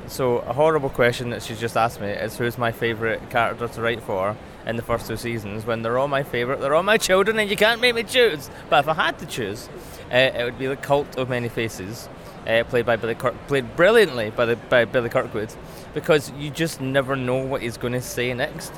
So 0.06 0.38
a 0.38 0.54
horrible 0.54 0.88
question 0.88 1.30
that 1.30 1.42
she's 1.42 1.60
just 1.60 1.76
asked 1.76 2.00
me 2.00 2.08
is 2.08 2.38
who's 2.38 2.56
my 2.56 2.72
favourite 2.72 3.28
character 3.28 3.68
to 3.68 3.82
write 3.82 4.02
for 4.02 4.36
in 4.66 4.76
the 4.76 4.82
first 4.82 5.06
two 5.06 5.16
seasons 5.16 5.66
when 5.66 5.82
they're 5.82 5.98
all 5.98 6.08
my 6.08 6.22
favourite, 6.22 6.60
they're 6.60 6.74
all 6.74 6.82
my 6.82 6.96
children 7.08 7.38
and 7.38 7.50
you 7.50 7.56
can't 7.56 7.80
make 7.80 7.94
me 7.94 8.04
choose. 8.04 8.48
But 8.70 8.84
if 8.84 8.88
I 8.88 8.94
had 8.94 9.18
to 9.18 9.26
choose, 9.26 9.68
uh, 10.10 10.16
it 10.16 10.44
would 10.44 10.58
be 10.58 10.66
the 10.66 10.76
Cult 10.76 11.18
of 11.18 11.28
Many 11.28 11.48
Faces, 11.48 12.08
uh, 12.46 12.64
played 12.64 12.86
by 12.86 12.96
Billy 12.96 13.14
Kirk, 13.14 13.34
played 13.46 13.76
brilliantly 13.76 14.30
by 14.30 14.44
the 14.44 14.56
by 14.56 14.84
Billy 14.84 15.08
Kirkwood, 15.08 15.52
because 15.94 16.30
you 16.32 16.50
just 16.50 16.80
never 16.80 17.16
know 17.16 17.38
what 17.44 17.62
he's 17.62 17.76
going 17.76 17.92
to 17.94 18.00
say 18.00 18.32
next, 18.34 18.72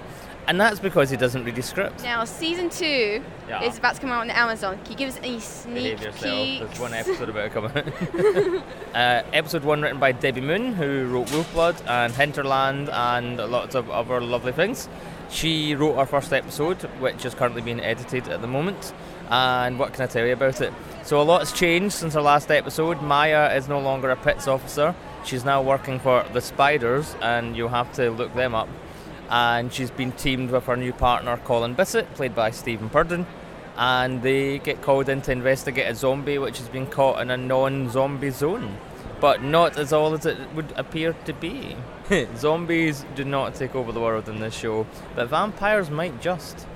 and 0.49 0.61
that's 0.61 0.81
because 0.81 1.11
he 1.11 1.17
doesn't 1.17 1.45
read 1.45 1.57
his 1.57 1.67
script. 1.67 2.03
Now, 2.03 2.25
season 2.25 2.71
two 2.71 3.23
Yeah. 3.49 3.63
is 3.63 3.79
about 3.79 3.95
to 3.97 4.01
come 4.01 4.11
out 4.11 4.21
on 4.21 4.31
Amazon. 4.31 4.79
Can 4.83 4.93
you 4.93 4.99
give 4.99 5.09
us 5.11 5.19
any 5.23 5.39
sneak 5.41 5.99
peeks? 5.99 6.21
There's 6.21 6.81
one 6.81 6.95
episode 6.95 7.29
about 7.29 7.47
it 7.47 7.53
coming. 7.53 7.71
uh, 8.95 9.23
episode 9.33 9.65
one 9.65 9.83
written 9.83 10.01
by 10.01 10.13
Debbie 10.13 10.41
Moon, 10.41 10.73
who 10.75 11.07
wrote 11.07 11.29
Wolfblood 11.29 11.87
and 11.89 12.13
Hinterland 12.15 12.89
and 12.91 13.37
lots 13.39 13.75
of 13.75 13.91
other 13.91 14.21
lovely 14.21 14.53
things. 14.53 14.89
She 15.31 15.77
wrote 15.77 15.95
our 15.95 16.07
first 16.07 16.33
episode, 16.33 16.83
which 16.99 17.25
is 17.25 17.35
currently 17.35 17.63
being 17.63 17.79
edited 17.81 18.27
at 18.29 18.41
the 18.41 18.49
moment. 18.49 18.93
And 19.31 19.79
what 19.79 19.93
can 19.93 20.03
I 20.03 20.07
tell 20.07 20.27
you 20.27 20.33
about 20.33 20.61
it? 20.61 20.73
So 21.05 21.21
a 21.21 21.23
lot's 21.23 21.53
changed 21.53 21.95
since 21.95 22.17
our 22.17 22.23
last 22.23 22.51
episode. 22.51 23.01
Maya 23.01 23.55
is 23.57 23.69
no 23.69 23.81
longer 23.81 24.11
a 24.11 24.17
PITS 24.17 24.49
officer. 24.49 24.95
She's 25.25 25.45
now 25.45 25.63
working 25.63 26.01
for 26.01 26.25
the 26.33 26.41
Spiders, 26.41 27.15
and 27.23 27.57
you'll 27.57 27.69
have 27.69 27.93
to 27.95 28.11
look 28.11 28.35
them 28.35 28.55
up. 28.55 28.69
And 29.29 29.73
she's 29.73 29.91
been 29.91 30.13
teamed 30.13 30.51
with 30.51 30.65
her 30.65 30.77
new 30.77 30.93
partner, 30.93 31.37
Colin 31.45 31.75
Bissett, 31.75 32.13
played 32.15 32.35
by 32.35 32.51
Stephen 32.51 32.91
Purden 32.91 33.27
and 33.81 34.21
they 34.23 34.59
get 34.59 34.83
called 34.83 35.09
in 35.09 35.23
to 35.23 35.33
investigate 35.33 35.91
a 35.91 35.95
zombie 35.95 36.37
which 36.37 36.59
has 36.59 36.69
been 36.69 36.87
caught 36.87 37.21
in 37.23 37.31
a 37.31 37.37
non-zombie 37.37 38.29
zone, 38.29 38.77
but 39.21 39.43
not 39.43 39.79
as 39.79 39.91
all 39.91 40.13
as 40.13 40.27
it 40.27 40.37
would 40.55 40.71
appear 40.77 41.15
to 41.25 41.33
be. 41.33 41.75
Zombies 42.37 43.07
do 43.15 43.25
not 43.25 43.55
take 43.55 43.75
over 43.75 43.91
the 43.93 44.01
world 44.01 44.29
in 44.29 44.41
this 44.41 44.55
show, 44.55 44.87
but 45.15 45.29
vampires 45.29 45.89
might 45.91 46.21
just. 46.21 46.67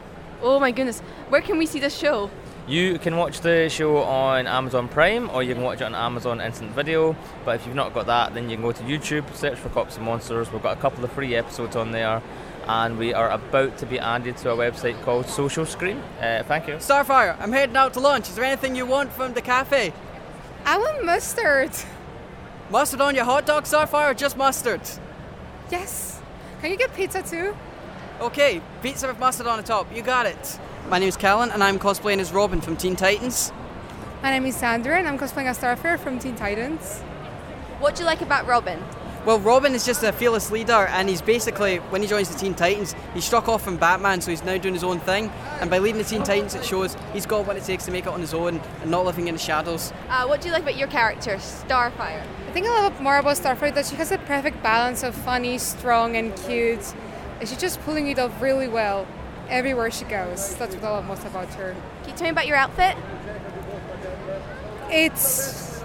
Oh 0.41 0.59
my 0.59 0.71
goodness. 0.71 1.01
Where 1.29 1.43
can 1.43 1.59
we 1.59 1.67
see 1.67 1.81
this 1.81 1.97
show? 1.97 2.31
You 2.67 2.99
can 2.99 3.19
watch 3.19 3.41
the 3.41 3.69
show 3.69 3.99
on 3.99 4.47
Amazon 4.47 4.89
Prime 4.89 5.29
or 5.29 5.43
you 5.43 5.53
can 5.53 5.63
watch 5.63 5.83
it 5.83 5.85
on 5.85 5.95
Amazon 5.95 6.41
Instant 6.41 6.71
Video. 6.71 7.15
But 7.45 7.57
if 7.57 7.67
you've 7.67 7.77
not 7.77 7.93
got 7.93 8.07
that, 8.07 8.33
then 8.33 8.49
you 8.49 8.57
can 8.57 8.65
go 8.65 8.73
to 8.73 8.83
YouTube, 8.85 9.35
search 9.35 9.59
for 9.59 9.69
Cops 9.69 9.99
and 9.99 10.07
Monsters. 10.07 10.51
We've 10.51 10.63
got 10.63 10.79
a 10.79 10.81
couple 10.81 11.05
of 11.05 11.13
free 11.13 11.35
episodes 11.35 11.77
on 11.77 11.93
there, 11.93 12.23
and 12.67 12.97
we 12.97 13.13
are 13.13 13.31
about 13.31 13.77
to 13.79 13.87
be 13.87 13.99
added 13.99 14.39
to 14.39 14.51
a 14.51 14.57
website 14.57 14.99
called 15.03 15.27
Social 15.27 15.67
Screen. 15.67 15.99
Uh, 16.19 16.43
thank 16.49 16.67
you. 16.67 16.77
Starfire, 16.77 17.37
I'm 17.39 17.53
heading 17.53 17.77
out 17.77 17.93
to 17.95 18.01
lunch. 18.01 18.31
Is 18.31 18.37
there 18.37 18.47
anything 18.47 18.75
you 18.75 18.87
want 18.87 19.13
from 19.13 19.35
the 19.35 19.43
cafe? 19.43 19.93
I 20.65 20.79
want 20.79 21.05
mustard. 21.05 21.73
Mustard 22.71 23.03
on 23.03 23.15
your 23.15 23.27
hot 23.27 23.45
dog, 23.45 23.65
Starfire, 23.65 24.13
or 24.13 24.15
just 24.15 24.39
mustard? 24.39 24.81
Yes. 25.71 26.19
Can 26.63 26.71
you 26.71 26.79
get 26.79 26.95
pizza 26.95 27.23
too? 27.23 27.55
Okay, 28.23 28.63
pizza 28.81 29.07
with 29.07 29.19
mustard 29.19 29.47
on 29.47 29.59
the 29.59 29.63
top. 29.63 29.95
You 29.95 30.01
got 30.01 30.25
it. 30.25 30.59
My 30.91 30.99
name 30.99 31.09
is 31.09 31.17
Callan, 31.17 31.51
and 31.51 31.65
I'm 31.65 31.79
cosplaying 31.79 32.19
as 32.19 32.31
Robin 32.31 32.61
from 32.61 32.77
Teen 32.77 32.95
Titans. 32.95 33.53
My 34.23 34.31
name 34.31 34.45
is 34.45 34.55
Sandra, 34.55 34.99
and 34.99 35.09
I'm 35.09 35.19
cosplaying 35.19 35.47
as 35.47 35.59
Starfire 35.59 35.99
from 35.99 36.19
Teen 36.19 36.37
Titans. 36.37 37.01
What 37.81 37.95
do 37.95 38.03
you 38.03 38.07
like 38.07 38.21
about 38.21 38.47
Robin? 38.47 38.85
Well, 39.25 39.41
Robin 39.41 39.75
is 39.75 39.87
just 39.87 40.03
a 40.03 40.13
fearless 40.13 40.51
leader, 40.51 40.87
and 40.91 41.09
he's 41.09 41.23
basically, 41.23 41.79
when 41.79 42.03
he 42.03 42.07
joins 42.07 42.29
the 42.29 42.39
Teen 42.39 42.53
Titans, 42.53 42.95
he 43.15 43.23
struck 43.23 43.49
off 43.49 43.63
from 43.63 43.79
Batman, 43.79 44.21
so 44.21 44.31
he's 44.31 44.45
now 44.45 44.59
doing 44.59 44.75
his 44.75 44.85
own 44.85 45.01
thing. 45.01 45.31
And 45.61 45.71
by 45.71 45.79
leading 45.79 45.97
the 46.03 46.07
Teen 46.07 46.23
Titans, 46.23 46.55
it 46.55 46.63
shows 46.67 46.99
he's 47.15 47.25
got 47.25 47.47
what 47.47 47.57
it 47.57 47.65
takes 47.65 47.87
to 47.87 47.91
make 47.91 48.05
it 48.05 48.11
on 48.11 48.21
his 48.21 48.35
own 48.35 48.61
and 48.83 48.91
not 48.91 49.07
living 49.07 49.29
in 49.29 49.35
the 49.35 49.41
shadows. 49.41 49.91
Uh, 50.11 50.27
what 50.27 50.43
do 50.43 50.49
you 50.49 50.53
like 50.53 50.65
about 50.65 50.77
your 50.77 50.89
character, 50.89 51.37
Starfire? 51.37 52.23
I 52.47 52.53
think 52.53 52.67
I 52.67 52.83
love 52.83 53.01
more 53.01 53.17
about 53.17 53.39
Starfire 53.39 53.75
that 53.75 53.87
she 53.87 53.97
has 53.97 54.13
a 54.13 54.19
perfect 54.19 54.63
balance 54.63 55.03
of 55.03 55.15
funny, 55.15 55.57
strong, 55.57 56.15
and 56.17 56.37
cute. 56.37 56.95
And 57.41 57.49
she's 57.49 57.59
just 57.59 57.81
pulling 57.81 58.09
it 58.09 58.19
off 58.19 58.43
really 58.43 58.69
well 58.69 59.07
everywhere 59.55 59.89
she 59.91 60.05
goes. 60.05 60.57
That's 60.57 60.75
what 60.75 60.85
I 60.85 60.91
love 60.91 61.07
most 61.07 61.25
about 61.25 61.49
her. 61.55 61.77
Can 62.03 62.11
you 62.11 62.17
tell 62.17 62.25
me 62.25 62.31
about 62.31 62.49
your 62.49 62.57
outfit? 62.57 62.97
It's 64.91 65.83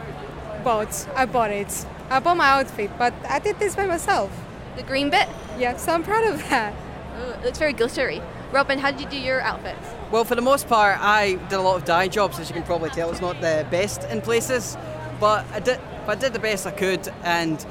bought. 0.63 1.07
I 1.15 1.25
bought 1.25 1.51
it. 1.51 1.85
I 2.09 2.19
bought 2.19 2.37
my 2.37 2.47
outfit, 2.47 2.89
but 2.97 3.13
I 3.29 3.37
did 3.37 3.59
this 3.59 3.75
by 3.75 3.85
myself. 3.85 4.31
The 4.75 4.81
green 4.81 5.11
bit? 5.11 5.29
Yeah, 5.59 5.77
so 5.77 5.93
I'm 5.93 6.03
proud 6.03 6.25
of 6.25 6.39
that. 6.49 6.73
Ooh, 7.19 7.31
it 7.31 7.45
looks 7.45 7.59
very 7.59 7.73
glittery. 7.73 8.21
Robin, 8.51 8.79
how 8.79 8.89
did 8.89 9.01
you 9.01 9.07
do 9.07 9.17
your 9.17 9.41
outfits? 9.41 9.87
Well, 10.11 10.25
for 10.25 10.33
the 10.33 10.41
most 10.41 10.67
part, 10.67 10.97
I 10.99 11.35
did 11.49 11.59
a 11.59 11.61
lot 11.61 11.75
of 11.75 11.85
dye 11.85 12.07
jobs, 12.07 12.39
as 12.39 12.49
you 12.49 12.55
can 12.55 12.63
probably 12.63 12.89
tell. 12.89 13.11
It's 13.11 13.21
not 13.21 13.39
the 13.39 13.67
best 13.69 14.03
in 14.05 14.21
places, 14.21 14.75
but 15.19 15.45
I 15.53 15.59
did, 15.59 15.79
but 16.07 16.17
I 16.17 16.19
did 16.19 16.33
the 16.33 16.39
best 16.39 16.65
I 16.65 16.71
could, 16.71 17.07
and 17.23 17.63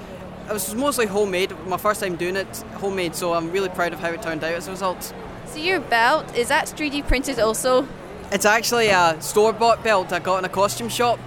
it 0.48 0.52
was 0.52 0.72
mostly 0.76 1.06
homemade. 1.06 1.52
My 1.66 1.76
first 1.76 2.00
time 2.00 2.14
doing 2.14 2.36
it, 2.36 2.64
homemade, 2.74 3.16
so 3.16 3.34
I'm 3.34 3.50
really 3.50 3.68
proud 3.70 3.92
of 3.92 3.98
how 3.98 4.10
it 4.10 4.22
turned 4.22 4.44
out 4.44 4.52
as 4.52 4.68
a 4.68 4.70
result. 4.70 5.12
So 5.58 5.64
your 5.64 5.80
belt, 5.80 6.36
is 6.36 6.50
that 6.50 6.66
3D 6.66 7.08
printed 7.08 7.40
also? 7.40 7.88
It's 8.30 8.44
actually 8.44 8.90
a 8.90 9.16
store-bought 9.20 9.82
belt 9.82 10.12
I 10.12 10.20
got 10.20 10.38
in 10.38 10.44
a 10.44 10.48
costume 10.48 10.88
shop, 10.88 11.18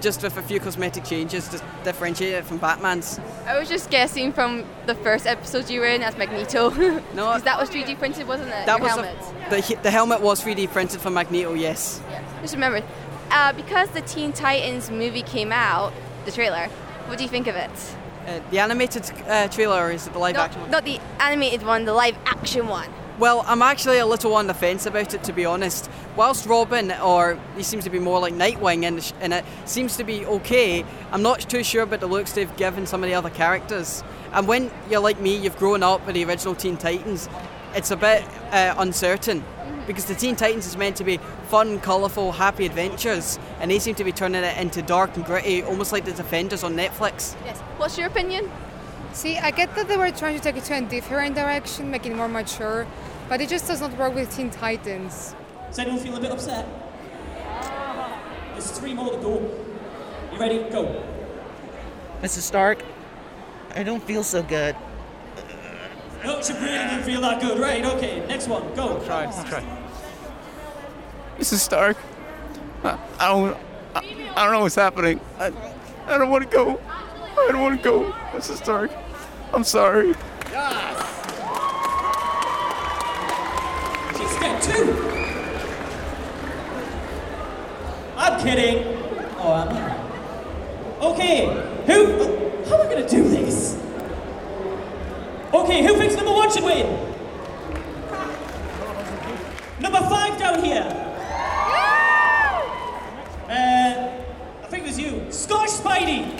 just 0.00 0.22
with 0.22 0.36
a 0.36 0.42
few 0.42 0.60
cosmetic 0.60 1.02
changes 1.02 1.48
to 1.48 1.60
differentiate 1.82 2.34
it 2.34 2.44
from 2.44 2.58
Batman's. 2.58 3.18
I 3.46 3.58
was 3.58 3.68
just 3.68 3.90
guessing 3.90 4.32
from 4.32 4.64
the 4.86 4.94
first 4.94 5.26
episode 5.26 5.68
you 5.68 5.80
were 5.80 5.88
in 5.88 6.04
as 6.04 6.16
Magneto. 6.16 6.70
No, 7.16 7.32
Because 7.32 7.42
that 7.42 7.58
was 7.58 7.68
3D 7.68 7.98
printed, 7.98 8.28
wasn't 8.28 8.50
it? 8.50 8.64
That 8.64 8.78
your 8.78 8.82
was 8.82 8.92
helmet. 8.92 9.18
The, 9.50 9.74
the, 9.74 9.82
the 9.82 9.90
helmet 9.90 10.20
was 10.20 10.40
3D 10.40 10.70
printed 10.70 11.00
for 11.00 11.10
Magneto, 11.10 11.54
yes. 11.54 12.00
Just 12.42 12.54
remember, 12.54 12.86
uh, 13.32 13.52
because 13.54 13.88
the 13.88 14.02
Teen 14.02 14.32
Titans 14.32 14.88
movie 14.88 15.22
came 15.22 15.50
out, 15.50 15.92
the 16.26 16.30
trailer, 16.30 16.68
what 17.08 17.18
do 17.18 17.24
you 17.24 17.30
think 17.30 17.48
of 17.48 17.56
it? 17.56 17.70
Uh, 18.28 18.38
the 18.52 18.60
animated 18.60 19.10
uh, 19.26 19.48
trailer 19.48 19.82
or 19.82 19.90
is 19.90 20.06
it 20.06 20.12
the 20.12 20.20
live 20.20 20.36
not, 20.36 20.50
action 20.50 20.60
one? 20.60 20.70
Not 20.70 20.84
the 20.84 21.00
animated 21.18 21.66
one, 21.66 21.86
the 21.86 21.92
live 21.92 22.16
action 22.24 22.68
one. 22.68 22.88
Well, 23.20 23.44
I'm 23.46 23.60
actually 23.60 23.98
a 23.98 24.06
little 24.06 24.34
on 24.34 24.46
the 24.46 24.54
fence 24.54 24.86
about 24.86 25.12
it, 25.12 25.22
to 25.24 25.34
be 25.34 25.44
honest. 25.44 25.90
Whilst 26.16 26.46
Robin, 26.46 26.90
or 26.90 27.38
he 27.54 27.62
seems 27.62 27.84
to 27.84 27.90
be 27.90 27.98
more 27.98 28.18
like 28.18 28.32
Nightwing 28.32 28.84
in, 28.84 28.96
the 28.96 29.02
sh- 29.02 29.12
in 29.20 29.34
it, 29.34 29.44
seems 29.66 29.98
to 29.98 30.04
be 30.04 30.24
okay, 30.24 30.86
I'm 31.12 31.20
not 31.20 31.40
too 31.40 31.62
sure 31.62 31.82
about 31.82 32.00
the 32.00 32.06
looks 32.06 32.32
they've 32.32 32.56
given 32.56 32.86
some 32.86 33.04
of 33.04 33.10
the 33.10 33.14
other 33.14 33.28
characters. 33.28 34.02
And 34.32 34.48
when 34.48 34.70
you're 34.88 35.00
like 35.00 35.20
me, 35.20 35.36
you've 35.36 35.58
grown 35.58 35.82
up 35.82 36.06
with 36.06 36.14
the 36.14 36.24
original 36.24 36.54
Teen 36.54 36.78
Titans, 36.78 37.28
it's 37.74 37.90
a 37.90 37.96
bit 37.96 38.24
uh, 38.52 38.74
uncertain. 38.78 39.44
Because 39.86 40.06
the 40.06 40.14
Teen 40.14 40.34
Titans 40.34 40.66
is 40.66 40.78
meant 40.78 40.96
to 40.96 41.04
be 41.04 41.18
fun, 41.48 41.78
colourful, 41.80 42.32
happy 42.32 42.64
adventures, 42.64 43.38
and 43.60 43.70
they 43.70 43.80
seem 43.80 43.96
to 43.96 44.04
be 44.04 44.12
turning 44.12 44.44
it 44.44 44.56
into 44.56 44.80
dark 44.80 45.14
and 45.16 45.26
gritty, 45.26 45.62
almost 45.62 45.92
like 45.92 46.06
the 46.06 46.12
Defenders 46.12 46.64
on 46.64 46.74
Netflix. 46.74 47.36
Yes. 47.44 47.58
What's 47.76 47.98
your 47.98 48.06
opinion? 48.06 48.50
See, 49.12 49.36
I 49.36 49.50
get 49.50 49.74
that 49.74 49.88
they 49.88 49.96
were 49.96 50.10
trying 50.12 50.36
to 50.36 50.42
take 50.42 50.56
it 50.56 50.64
to 50.64 50.78
a 50.78 50.80
different 50.82 51.34
direction, 51.34 51.90
make 51.90 52.06
it 52.06 52.14
more 52.14 52.28
mature, 52.28 52.86
but 53.30 53.40
it 53.40 53.48
just 53.48 53.68
does 53.68 53.80
not 53.80 53.96
work 53.96 54.12
with 54.12 54.34
Teen 54.34 54.50
Titans. 54.50 55.36
Does 55.68 55.78
anyone 55.78 56.00
feel 56.00 56.16
a 56.16 56.20
bit 56.20 56.32
upset? 56.32 56.66
There's 58.50 58.72
three 58.72 58.92
more 58.92 59.12
to 59.12 59.18
go. 59.18 59.34
You 60.32 60.38
ready? 60.40 60.58
Go. 60.68 61.00
Mrs. 62.22 62.40
Stark, 62.40 62.82
I 63.76 63.84
don't 63.84 64.02
feel 64.02 64.24
so 64.24 64.42
good. 64.42 64.74
No, 66.24 66.42
she 66.42 66.52
really 66.54 66.72
didn't 66.72 67.04
feel 67.04 67.20
that 67.20 67.40
good. 67.40 67.60
Right, 67.60 67.84
okay, 67.84 68.26
next 68.26 68.48
one, 68.48 68.74
go. 68.74 68.98
Try, 69.06 69.26
try. 69.48 69.64
Mrs. 71.38 71.60
Stark, 71.60 71.96
I, 72.82 72.98
I 73.20 73.28
don't, 73.28 73.56
I, 73.94 73.98
I 74.34 74.44
don't 74.44 74.52
know 74.54 74.60
what's 74.62 74.74
happening. 74.74 75.20
I, 75.38 75.52
I 76.06 76.18
don't 76.18 76.30
want 76.30 76.42
to 76.42 76.50
go. 76.50 76.80
I 77.38 77.48
don't 77.52 77.62
want 77.62 77.80
to 77.80 77.82
go, 77.82 78.12
Mrs. 78.32 78.56
Stark. 78.56 78.90
I'm 79.54 79.62
sorry. 79.62 80.14
She's 80.14 80.52
I'm 88.16 88.40
kidding. 88.40 88.96
Oh, 89.38 89.52
I'm 89.52 89.68
I? 89.68 90.00
Okay, 91.00 91.46
who? 91.86 92.18
How 92.68 92.76
am 92.76 92.86
I 92.86 92.90
gonna 92.94 93.08
do 93.08 93.28
this? 93.28 93.76
Okay, 95.52 95.82
who 95.82 95.96
thinks 95.96 96.14
number 96.16 96.32
one 96.32 96.50
should 96.50 96.64
win? 96.64 96.86
Number 99.80 99.98
five 99.98 100.38
down 100.38 100.62
here. 100.62 100.86
Uh, 103.48 104.10
I 104.62 104.66
think 104.68 104.84
it 104.84 104.86
was 104.86 104.98
you, 104.98 105.26
Scotch 105.32 105.70
Spidey. 105.70 106.38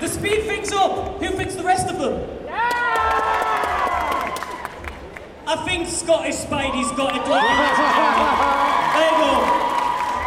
The 0.00 0.08
speed 0.08 0.42
things 0.44 0.72
up. 0.72 1.20
Who 1.22 1.28
thinks 1.36 1.54
the 1.54 1.62
rest 1.62 1.88
of 1.88 1.98
them? 1.98 2.28
I 5.46 5.56
think 6.20 6.34
Scottish 6.34 6.44
Spidey's 6.44 6.92
got 6.92 7.16
it 7.16 7.24
going. 7.24 7.40
there 7.40 9.08
you 9.08 9.16
go. 9.16 9.32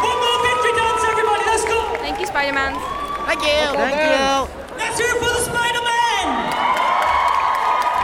One 0.02 0.17
more 0.17 0.38
victory 0.41 0.74
dance, 0.74 1.04
everybody. 1.06 1.43
Let's 1.45 1.65
go. 1.65 1.95
Thank 2.02 2.19
you, 2.19 2.26
Spider 2.26 2.54
Man. 2.54 2.74
Thank 3.26 3.41
you. 3.41 3.78
Thank 3.78 3.95
you. 3.95 4.78
Let's 4.78 4.98
hear 5.00 5.10
it 5.10 5.13
for 5.13 5.26
the 5.26 5.30
Spider-Man. 5.30 5.35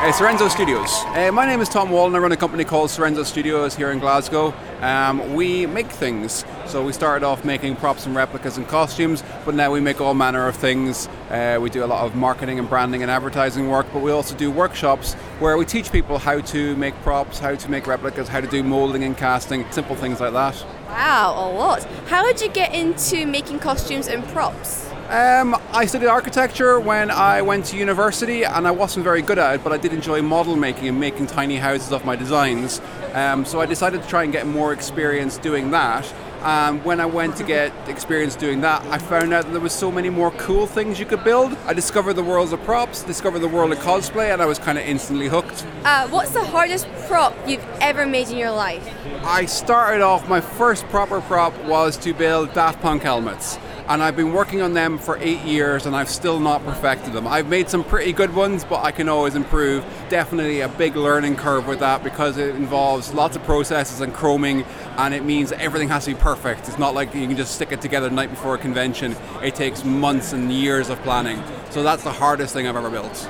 Uh, 0.01 0.11
Sorenzo 0.11 0.49
Studios. 0.49 1.03
Uh, 1.09 1.29
my 1.31 1.45
name 1.45 1.61
is 1.61 1.69
Tom 1.69 1.91
Wallen. 1.91 2.15
I 2.15 2.17
run 2.17 2.31
a 2.31 2.35
company 2.35 2.63
called 2.63 2.89
Sorenzo 2.89 3.23
Studios 3.23 3.75
here 3.75 3.91
in 3.91 3.99
Glasgow. 3.99 4.51
Um, 4.81 5.35
we 5.35 5.67
make 5.67 5.91
things. 5.91 6.43
So 6.65 6.83
we 6.83 6.91
started 6.91 7.23
off 7.23 7.45
making 7.45 7.75
props 7.75 8.07
and 8.07 8.15
replicas 8.15 8.57
and 8.57 8.67
costumes, 8.67 9.23
but 9.45 9.53
now 9.53 9.69
we 9.69 9.79
make 9.79 10.01
all 10.01 10.15
manner 10.15 10.47
of 10.47 10.55
things. 10.55 11.07
Uh, 11.29 11.59
we 11.61 11.69
do 11.69 11.83
a 11.83 11.85
lot 11.85 12.03
of 12.03 12.15
marketing 12.15 12.57
and 12.57 12.67
branding 12.67 13.03
and 13.03 13.11
advertising 13.11 13.69
work, 13.69 13.85
but 13.93 14.01
we 14.01 14.09
also 14.09 14.35
do 14.35 14.49
workshops 14.49 15.13
where 15.37 15.55
we 15.55 15.65
teach 15.65 15.91
people 15.91 16.17
how 16.17 16.39
to 16.41 16.75
make 16.77 16.95
props, 17.03 17.37
how 17.37 17.53
to 17.53 17.69
make 17.69 17.85
replicas, 17.85 18.27
how 18.27 18.41
to 18.41 18.47
do 18.47 18.63
molding 18.63 19.03
and 19.03 19.15
casting, 19.15 19.71
simple 19.71 19.95
things 19.95 20.19
like 20.19 20.33
that. 20.33 20.65
Wow, 20.87 21.35
a 21.37 21.47
lot. 21.53 21.83
How 22.07 22.25
did 22.25 22.41
you 22.41 22.49
get 22.49 22.73
into 22.73 23.27
making 23.27 23.59
costumes 23.59 24.07
and 24.07 24.23
props? 24.29 24.90
Um, 25.11 25.57
I 25.71 25.87
studied 25.87 26.07
architecture 26.07 26.79
when 26.79 27.11
I 27.11 27.41
went 27.41 27.65
to 27.65 27.75
university, 27.75 28.45
and 28.45 28.65
I 28.65 28.71
wasn't 28.71 29.03
very 29.03 29.21
good 29.21 29.37
at 29.37 29.55
it, 29.55 29.61
but 29.61 29.73
I 29.73 29.77
did 29.77 29.91
enjoy 29.91 30.21
model 30.21 30.55
making 30.55 30.87
and 30.87 30.97
making 30.97 31.27
tiny 31.27 31.57
houses 31.57 31.91
of 31.91 32.05
my 32.05 32.15
designs. 32.15 32.79
Um, 33.11 33.43
so 33.43 33.59
I 33.59 33.65
decided 33.65 34.03
to 34.03 34.07
try 34.07 34.23
and 34.23 34.31
get 34.31 34.47
more 34.47 34.71
experience 34.71 35.37
doing 35.37 35.71
that. 35.71 36.09
Um, 36.43 36.81
when 36.85 37.01
I 37.01 37.07
went 37.07 37.35
to 37.35 37.43
get 37.43 37.73
experience 37.89 38.37
doing 38.37 38.61
that, 38.61 38.85
I 38.85 38.99
found 38.99 39.33
out 39.33 39.43
that 39.43 39.51
there 39.51 39.59
was 39.59 39.73
so 39.73 39.91
many 39.91 40.09
more 40.09 40.31
cool 40.31 40.65
things 40.65 40.97
you 40.97 41.05
could 41.05 41.25
build. 41.25 41.57
I 41.65 41.73
discovered 41.73 42.13
the 42.13 42.23
world 42.23 42.53
of 42.53 42.63
props, 42.63 43.03
discovered 43.03 43.39
the 43.39 43.49
world 43.49 43.73
of 43.73 43.79
cosplay, 43.79 44.31
and 44.31 44.41
I 44.41 44.45
was 44.45 44.59
kind 44.59 44.77
of 44.77 44.85
instantly 44.85 45.27
hooked. 45.27 45.67
Uh, 45.83 46.07
what's 46.07 46.31
the 46.31 46.45
hardest 46.45 46.87
prop 47.09 47.35
you've 47.45 47.67
ever 47.81 48.05
made 48.05 48.29
in 48.29 48.37
your 48.37 48.51
life? 48.51 48.89
I 49.25 49.45
started 49.45 50.01
off, 50.01 50.29
my 50.29 50.39
first 50.39 50.85
proper 50.85 51.19
prop 51.19 51.53
was 51.65 51.97
to 51.97 52.13
build 52.13 52.53
Daft 52.53 52.81
Punk 52.81 53.03
helmets. 53.03 53.59
And 53.91 54.01
I've 54.01 54.15
been 54.15 54.31
working 54.31 54.61
on 54.61 54.71
them 54.71 54.97
for 54.97 55.17
eight 55.17 55.41
years 55.41 55.85
and 55.85 55.93
I've 55.93 56.09
still 56.09 56.39
not 56.39 56.63
perfected 56.63 57.11
them. 57.11 57.27
I've 57.27 57.49
made 57.49 57.69
some 57.69 57.83
pretty 57.83 58.13
good 58.13 58.33
ones, 58.33 58.63
but 58.63 58.81
I 58.85 58.91
can 58.91 59.09
always 59.09 59.35
improve. 59.35 59.83
Definitely 60.07 60.61
a 60.61 60.69
big 60.69 60.95
learning 60.95 61.35
curve 61.35 61.67
with 61.67 61.79
that 61.79 62.01
because 62.01 62.37
it 62.37 62.55
involves 62.55 63.13
lots 63.13 63.35
of 63.35 63.43
processes 63.43 63.99
and 63.99 64.13
chroming 64.13 64.65
and 64.97 65.13
it 65.13 65.25
means 65.25 65.51
everything 65.51 65.89
has 65.89 66.05
to 66.05 66.11
be 66.11 66.17
perfect. 66.17 66.69
It's 66.69 66.79
not 66.79 66.95
like 66.95 67.13
you 67.13 67.27
can 67.27 67.35
just 67.35 67.53
stick 67.53 67.73
it 67.73 67.81
together 67.81 68.07
the 68.07 68.15
night 68.15 68.29
before 68.29 68.55
a 68.55 68.57
convention. 68.57 69.13
It 69.43 69.55
takes 69.55 69.83
months 69.83 70.31
and 70.31 70.49
years 70.53 70.87
of 70.87 70.97
planning. 71.01 71.43
So 71.71 71.83
that's 71.83 72.05
the 72.05 72.13
hardest 72.13 72.53
thing 72.53 72.69
I've 72.69 72.77
ever 72.77 72.89
built. 72.89 73.29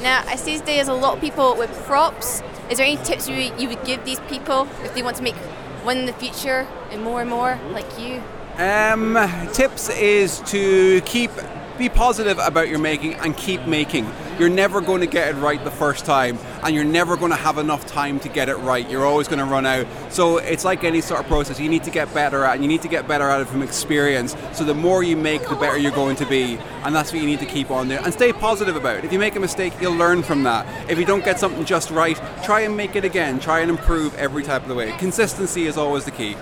Now, 0.00 0.24
I 0.26 0.36
see 0.36 0.56
today 0.56 0.76
there's 0.76 0.88
a 0.88 0.94
lot 0.94 1.16
of 1.16 1.20
people 1.20 1.56
with 1.58 1.70
props. 1.84 2.42
Is 2.70 2.78
there 2.78 2.86
any 2.86 2.96
tips 3.04 3.28
you, 3.28 3.34
you 3.36 3.68
would 3.68 3.84
give 3.84 4.02
these 4.06 4.20
people 4.30 4.66
if 4.82 4.94
they 4.94 5.02
want 5.02 5.18
to 5.18 5.22
make 5.22 5.36
one 5.84 5.98
in 5.98 6.06
the 6.06 6.14
future 6.14 6.66
and 6.90 7.02
more 7.02 7.20
and 7.20 7.28
more 7.28 7.60
like 7.72 7.98
you? 7.98 8.22
Um, 8.60 9.16
tips 9.54 9.88
is 9.88 10.40
to 10.40 11.00
keep 11.06 11.30
be 11.78 11.88
positive 11.88 12.38
about 12.38 12.68
your 12.68 12.78
making 12.78 13.14
and 13.14 13.34
keep 13.34 13.64
making. 13.64 14.06
You're 14.38 14.50
never 14.50 14.82
going 14.82 15.00
to 15.00 15.06
get 15.06 15.34
it 15.34 15.38
right 15.38 15.64
the 15.64 15.70
first 15.70 16.04
time, 16.04 16.38
and 16.62 16.74
you're 16.74 16.84
never 16.84 17.16
going 17.16 17.30
to 17.30 17.38
have 17.38 17.56
enough 17.56 17.86
time 17.86 18.20
to 18.20 18.28
get 18.28 18.50
it 18.50 18.56
right. 18.56 18.86
You're 18.90 19.06
always 19.06 19.28
going 19.28 19.38
to 19.38 19.46
run 19.46 19.64
out. 19.64 19.86
So 20.10 20.36
it's 20.36 20.62
like 20.62 20.84
any 20.84 21.00
sort 21.00 21.20
of 21.20 21.26
process. 21.26 21.58
You 21.58 21.70
need 21.70 21.84
to 21.84 21.90
get 21.90 22.12
better 22.12 22.44
at, 22.44 22.56
and 22.56 22.62
you 22.62 22.68
need 22.68 22.82
to 22.82 22.88
get 22.88 23.08
better 23.08 23.30
at 23.30 23.40
it 23.40 23.48
from 23.48 23.62
experience. 23.62 24.36
So 24.52 24.64
the 24.64 24.74
more 24.74 25.02
you 25.02 25.16
make, 25.16 25.48
the 25.48 25.54
better 25.54 25.78
you're 25.78 25.90
going 25.90 26.16
to 26.16 26.26
be, 26.26 26.58
and 26.84 26.94
that's 26.94 27.14
what 27.14 27.22
you 27.22 27.26
need 27.26 27.40
to 27.40 27.46
keep 27.46 27.70
on 27.70 27.88
there. 27.88 28.04
And 28.04 28.12
stay 28.12 28.30
positive 28.30 28.76
about 28.76 28.98
it. 28.98 29.06
If 29.06 29.12
you 29.14 29.18
make 29.18 29.36
a 29.36 29.40
mistake, 29.40 29.72
you'll 29.80 29.96
learn 29.96 30.22
from 30.22 30.42
that. 30.42 30.90
If 30.90 30.98
you 30.98 31.06
don't 31.06 31.24
get 31.24 31.40
something 31.40 31.64
just 31.64 31.90
right, 31.90 32.20
try 32.44 32.60
and 32.60 32.76
make 32.76 32.94
it 32.94 33.06
again. 33.06 33.40
Try 33.40 33.60
and 33.60 33.70
improve 33.70 34.14
every 34.16 34.42
type 34.42 34.60
of 34.60 34.68
the 34.68 34.74
way. 34.74 34.92
Consistency 34.98 35.64
is 35.64 35.78
always 35.78 36.04
the 36.04 36.10
key. 36.10 36.36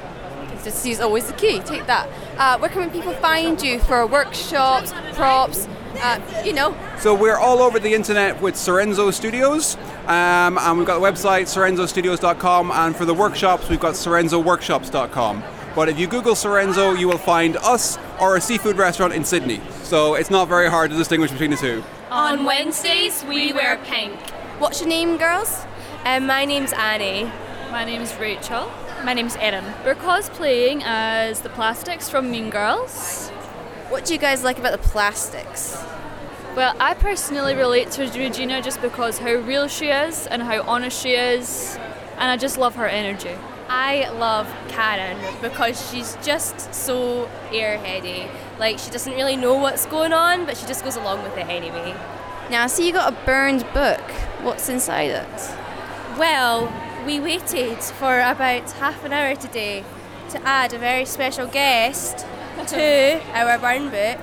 Consistency 0.59 0.90
is 0.90 1.01
always 1.01 1.27
the 1.27 1.35
key. 1.35 1.61
Take 1.61 1.87
that. 1.87 2.09
Uh, 2.37 2.59
where 2.59 2.68
can 2.68 2.90
people 2.90 3.12
find 3.14 3.62
you 3.62 3.79
for 3.79 4.07
workshops, 4.07 4.92
props? 5.14 5.68
Uh, 6.01 6.21
you 6.44 6.53
know, 6.53 6.77
So 6.99 7.14
we're 7.14 7.37
all 7.38 7.61
over 7.61 7.79
the 7.79 7.94
internet 7.94 8.40
with 8.42 8.55
Sorenzo 8.55 9.12
Studios, 9.12 9.77
um, 10.07 10.59
and 10.59 10.79
we've 10.79 10.87
got 10.87 10.99
the 11.01 11.05
website 11.05 11.47
sorenzostudios.com, 11.47 12.71
and 12.71 12.94
for 12.94 13.05
the 13.05 13.14
workshops, 13.14 13.68
we've 13.68 13.81
got 13.81 13.94
sorenzoworkshops.com. 13.94 15.42
But 15.75 15.88
if 15.88 15.99
you 15.99 16.07
Google 16.07 16.35
Sorenzo, 16.35 16.99
you 16.99 17.09
will 17.09 17.18
find 17.18 17.57
us 17.59 17.99
or 18.21 18.37
a 18.37 18.40
seafood 18.40 18.77
restaurant 18.77 19.12
in 19.12 19.25
Sydney. 19.25 19.61
So 19.83 20.14
it's 20.14 20.31
not 20.31 20.49
very 20.49 20.68
hard 20.68 20.90
to 20.90 20.97
distinguish 20.97 21.31
between 21.31 21.51
the 21.51 21.57
two. 21.57 21.85
On 22.11 22.44
Wednesdays, 22.44 23.25
we 23.25 23.53
wear 23.53 23.79
pink. 23.85 24.18
What's 24.59 24.81
your 24.81 24.88
name, 24.88 25.18
girls? 25.18 25.64
Um, 26.05 26.27
my 26.27 26.44
name's 26.44 26.73
Annie. 26.73 27.31
My 27.71 27.85
name's 27.85 28.14
Rachel. 28.16 28.71
My 29.05 29.15
name's 29.15 29.37
Erin. 29.37 29.65
We're 29.85 29.95
cosplaying 29.95 30.83
as 30.85 31.41
the 31.41 31.49
plastics 31.49 32.11
from 32.11 32.33
Mean 32.33 32.51
Girls. 32.51 33.29
What 33.91 34.05
do 34.05 34.13
you 34.13 34.19
guys 34.19 34.43
like 34.43 34.59
about 34.59 34.73
the 34.73 34.89
plastics? 34.89 35.81
Well, 36.57 36.75
I 36.81 36.95
personally 36.95 37.55
relate 37.55 37.93
to 37.93 38.03
Regina 38.03 38.61
just 38.61 38.83
because 38.83 39.19
how 39.19 39.35
real 39.35 39.69
she 39.69 39.87
is 39.87 40.27
and 40.27 40.43
how 40.43 40.63
honest 40.63 41.01
she 41.01 41.13
is, 41.13 41.79
and 42.19 42.29
I 42.29 42.37
just 42.37 42.59
love 42.59 42.75
her 42.75 42.87
energy. 42.89 43.37
I 43.69 44.11
love 44.11 44.53
Karen 44.69 45.17
because 45.41 45.91
she's 45.91 46.17
just 46.23 46.75
so 46.75 47.31
airheady. 47.51 48.29
Like 48.59 48.81
she 48.81 48.91
doesn't 48.91 49.15
really 49.15 49.37
know 49.37 49.55
what's 49.55 49.87
going 49.87 50.13
on, 50.13 50.45
but 50.45 50.57
she 50.57 50.67
just 50.67 50.83
goes 50.83 50.97
along 50.97 51.23
with 51.23 51.37
it 51.37 51.47
anyway. 51.49 51.95
Now, 52.51 52.65
I 52.65 52.67
see 52.67 52.87
you 52.87 52.93
got 52.93 53.13
a 53.13 53.17
burned 53.25 53.65
book. 53.73 54.01
What's 54.43 54.69
inside 54.69 55.11
it? 55.11 55.55
Well, 56.19 56.73
we 57.07 57.21
waited 57.21 57.79
for 57.79 58.19
about 58.21 58.71
half 58.73 59.05
an 59.05 59.13
hour 59.13 59.35
today 59.35 59.85
to 60.31 60.47
add 60.47 60.73
a 60.73 60.79
very 60.79 61.05
special 61.05 61.47
guest 61.47 62.27
to 62.67 63.21
our 63.33 63.59
burn 63.59 63.91
book. 63.91 64.19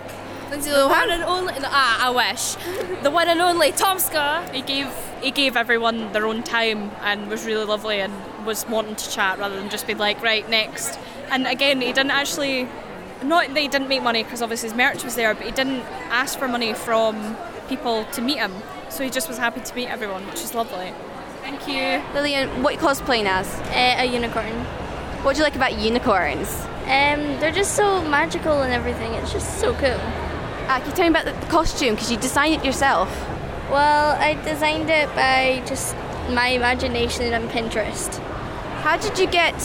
Lindsay 0.50 0.70
The 0.72 0.88
one 0.88 1.10
and 1.10 1.24
only, 1.24 1.54
ah, 1.58 2.08
I 2.08 2.10
wish. 2.12 2.56
The 3.02 3.10
one 3.10 3.28
and 3.28 3.42
only 3.42 3.72
Tomska. 3.72 4.54
He 4.54 4.62
gave 4.62 4.88
he 5.22 5.32
gave 5.32 5.56
everyone 5.58 6.12
their 6.14 6.28
own 6.28 6.44
time 6.44 6.92
and 7.02 7.30
was 7.30 7.46
really 7.46 7.66
lovely 7.66 8.00
and 8.00 8.14
was 8.46 8.68
wanting 8.68 8.96
to 8.96 9.10
chat 9.10 9.40
rather 9.40 9.56
than 9.56 9.70
just 9.70 9.88
be 9.88 9.96
like 9.96 10.22
right 10.22 10.48
next. 10.48 11.00
And 11.32 11.48
again, 11.48 11.82
he 11.82 11.92
didn't 11.94 12.12
actually 12.12 12.68
not 13.24 13.48
that 13.48 13.60
he 13.60 13.68
didn't 13.68 13.88
make 13.88 14.04
money 14.04 14.24
because 14.24 14.42
obviously 14.42 14.70
his 14.70 14.78
merch 14.78 15.04
was 15.04 15.16
there, 15.16 15.34
but 15.34 15.46
he 15.46 15.52
didn't 15.52 15.82
ask 16.12 16.38
for 16.38 16.48
money 16.48 16.74
from 16.74 17.38
people 17.68 18.06
to 18.14 18.22
meet 18.22 18.38
him. 18.38 18.54
So 18.90 19.04
he 19.04 19.10
just 19.10 19.28
was 19.28 19.38
happy 19.40 19.62
to 19.62 19.76
meet 19.76 19.88
everyone, 19.88 20.28
which 20.28 20.44
is 20.44 20.54
lovely. 20.54 20.94
Thank 21.46 21.68
you. 21.68 22.02
Lillian, 22.16 22.64
what 22.64 22.72
are 22.72 22.74
you 22.74 22.80
cosplaying 22.80 23.26
as? 23.26 23.48
Uh, 23.70 24.02
a 24.02 24.06
unicorn. 24.06 24.52
What 25.22 25.34
do 25.34 25.38
you 25.38 25.44
like 25.44 25.56
about 25.56 25.78
unicorns? 25.78 26.50
Um, 26.86 27.40
they're 27.40 27.52
just 27.52 27.76
so 27.76 28.02
magical 28.02 28.64
and 28.64 28.74
everything. 28.74 29.14
It's 29.14 29.32
just 29.32 29.60
so 29.60 29.72
cool. 29.76 29.92
Uh, 29.92 30.80
can 30.80 30.90
you 30.90 30.92
tell 30.94 31.06
me 31.08 31.10
about 31.10 31.26
the, 31.26 31.46
costume? 31.46 31.94
Because 31.94 32.12
you 32.12 32.18
designed 32.18 32.56
it 32.56 32.66
yourself. 32.66 33.10
Well, 33.70 34.20
I 34.20 34.34
designed 34.44 34.90
it 34.90 35.08
by 35.10 35.62
just 35.68 35.96
my 36.32 36.48
imagination 36.48 37.32
and 37.32 37.48
Pinterest. 37.52 38.18
How 38.82 38.98
did 38.98 39.20
you 39.20 39.28
get 39.28 39.56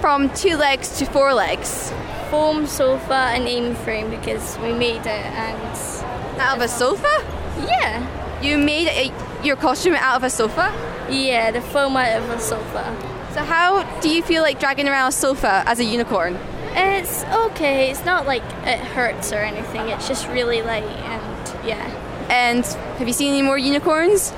from 0.00 0.30
two 0.30 0.56
legs 0.56 0.96
to 1.00 1.04
four 1.04 1.34
legs? 1.34 1.92
Foam 2.30 2.66
sofa 2.66 3.28
and 3.34 3.46
aim 3.46 3.74
frame 3.74 4.08
because 4.08 4.56
we 4.60 4.72
made 4.72 5.02
it 5.02 5.26
and 5.36 6.40
out 6.40 6.56
of 6.56 6.62
a 6.62 6.68
sofa? 6.68 7.14
Yeah. 7.58 8.40
You 8.40 8.56
made 8.56 8.88
a, 8.88 9.29
your 9.44 9.56
costume 9.56 9.94
out 9.94 10.16
of 10.16 10.24
a 10.24 10.30
sofa? 10.30 10.72
Yeah, 11.10 11.50
the 11.50 11.60
foam 11.60 11.96
out 11.96 12.20
of 12.22 12.30
a 12.30 12.40
sofa. 12.40 12.84
So 13.34 13.42
how 13.42 14.00
do 14.00 14.08
you 14.08 14.22
feel 14.22 14.42
like 14.42 14.58
dragging 14.58 14.88
around 14.88 15.08
a 15.08 15.12
sofa 15.12 15.62
as 15.66 15.78
a 15.78 15.84
unicorn? 15.84 16.38
It's 16.72 17.24
okay. 17.24 17.90
It's 17.90 18.04
not 18.04 18.26
like 18.26 18.42
it 18.64 18.78
hurts 18.78 19.32
or 19.32 19.38
anything. 19.38 19.88
It's 19.88 20.08
just 20.08 20.28
really 20.28 20.62
light 20.62 20.84
and 20.84 21.66
yeah. 21.66 22.26
And 22.28 22.64
have 22.64 23.06
you 23.06 23.12
seen 23.12 23.32
any 23.32 23.42
more 23.42 23.58
unicorns? 23.58 24.32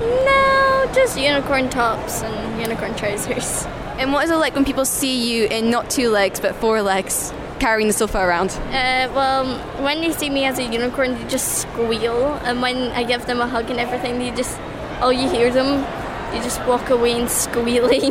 No, 0.00 0.90
just 0.94 1.18
unicorn 1.18 1.70
tops 1.70 2.22
and 2.22 2.60
unicorn 2.60 2.94
trousers. 2.94 3.64
And 3.98 4.12
what 4.12 4.24
is 4.24 4.30
it 4.30 4.36
like 4.36 4.54
when 4.54 4.64
people 4.64 4.84
see 4.84 5.32
you 5.32 5.46
in 5.46 5.70
not 5.70 5.90
two 5.90 6.08
legs 6.08 6.40
but 6.40 6.56
four 6.56 6.82
legs 6.82 7.32
carrying 7.62 7.86
the 7.86 7.94
sofa 7.94 8.18
around? 8.18 8.50
Uh, 8.50 9.06
well, 9.14 9.46
when 9.84 10.00
they 10.00 10.12
see 10.12 10.28
me 10.28 10.44
as 10.44 10.58
a 10.58 10.64
unicorn, 10.64 11.14
they 11.14 11.24
just 11.28 11.62
squeal, 11.62 12.34
and 12.42 12.60
when 12.60 12.90
I 12.90 13.04
give 13.04 13.24
them 13.26 13.40
a 13.40 13.46
hug 13.46 13.70
and 13.70 13.78
everything, 13.78 14.18
they 14.18 14.32
just 14.32 14.58
all 15.00 15.12
you 15.12 15.28
hear 15.30 15.48
them, 15.50 15.70
you 16.34 16.42
just 16.42 16.60
walk 16.66 16.90
away 16.90 17.12
and 17.20 17.30
squealing. 17.44 18.10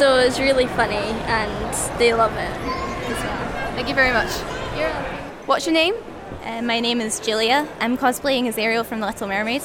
so 0.00 0.16
it's 0.16 0.38
really 0.38 0.66
funny, 0.68 1.04
and 1.36 1.98
they 2.00 2.14
love 2.14 2.32
it 2.32 2.80
well. 3.20 3.74
Thank 3.74 3.88
you 3.88 3.94
very 3.94 4.12
much. 4.12 4.30
You're 4.76 4.88
welcome. 4.88 5.46
What's 5.46 5.66
your 5.66 5.74
name? 5.74 5.94
Uh, 6.42 6.62
my 6.62 6.80
name 6.80 7.00
is 7.00 7.20
Julia. 7.20 7.68
I'm 7.80 7.98
cosplaying 7.98 8.48
as 8.48 8.56
Ariel 8.56 8.84
from 8.84 9.00
The 9.00 9.06
Little 9.06 9.28
Mermaid. 9.28 9.62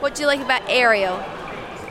What 0.00 0.14
do 0.14 0.22
you 0.22 0.26
like 0.26 0.40
about 0.40 0.62
Ariel? 0.68 1.22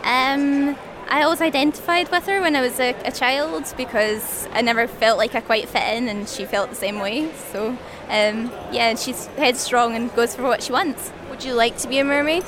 Um, 0.04 0.76
I 1.08 1.22
always 1.24 1.42
identified 1.42 2.10
with 2.10 2.26
her 2.26 2.42
when 2.42 2.56
I 2.56 2.62
was 2.62 2.80
a, 2.80 2.96
a 3.06 3.12
child 3.12 3.72
because 3.78 4.48
I 4.54 4.62
never 4.62 4.88
felt 4.88 5.18
like 5.18 5.36
I 5.36 5.42
quite 5.42 5.70
fit 5.70 5.84
in, 5.96 6.08
and 6.08 6.28
she 6.28 6.46
felt 6.46 6.70
the 6.70 6.76
same 6.76 7.00
way. 7.00 7.32
So, 7.52 7.70
um, 8.10 8.52
yeah, 8.72 8.90
and 8.90 8.98
she's 9.00 9.28
headstrong 9.38 9.96
and 9.96 10.14
goes 10.16 10.36
for 10.36 10.44
what 10.44 10.64
she 10.64 10.72
wants. 10.72 11.12
Would 11.30 11.44
you 11.44 11.54
like 11.54 11.78
to 11.80 11.88
be 11.88 12.00
a 12.00 12.04
mermaid? 12.04 12.44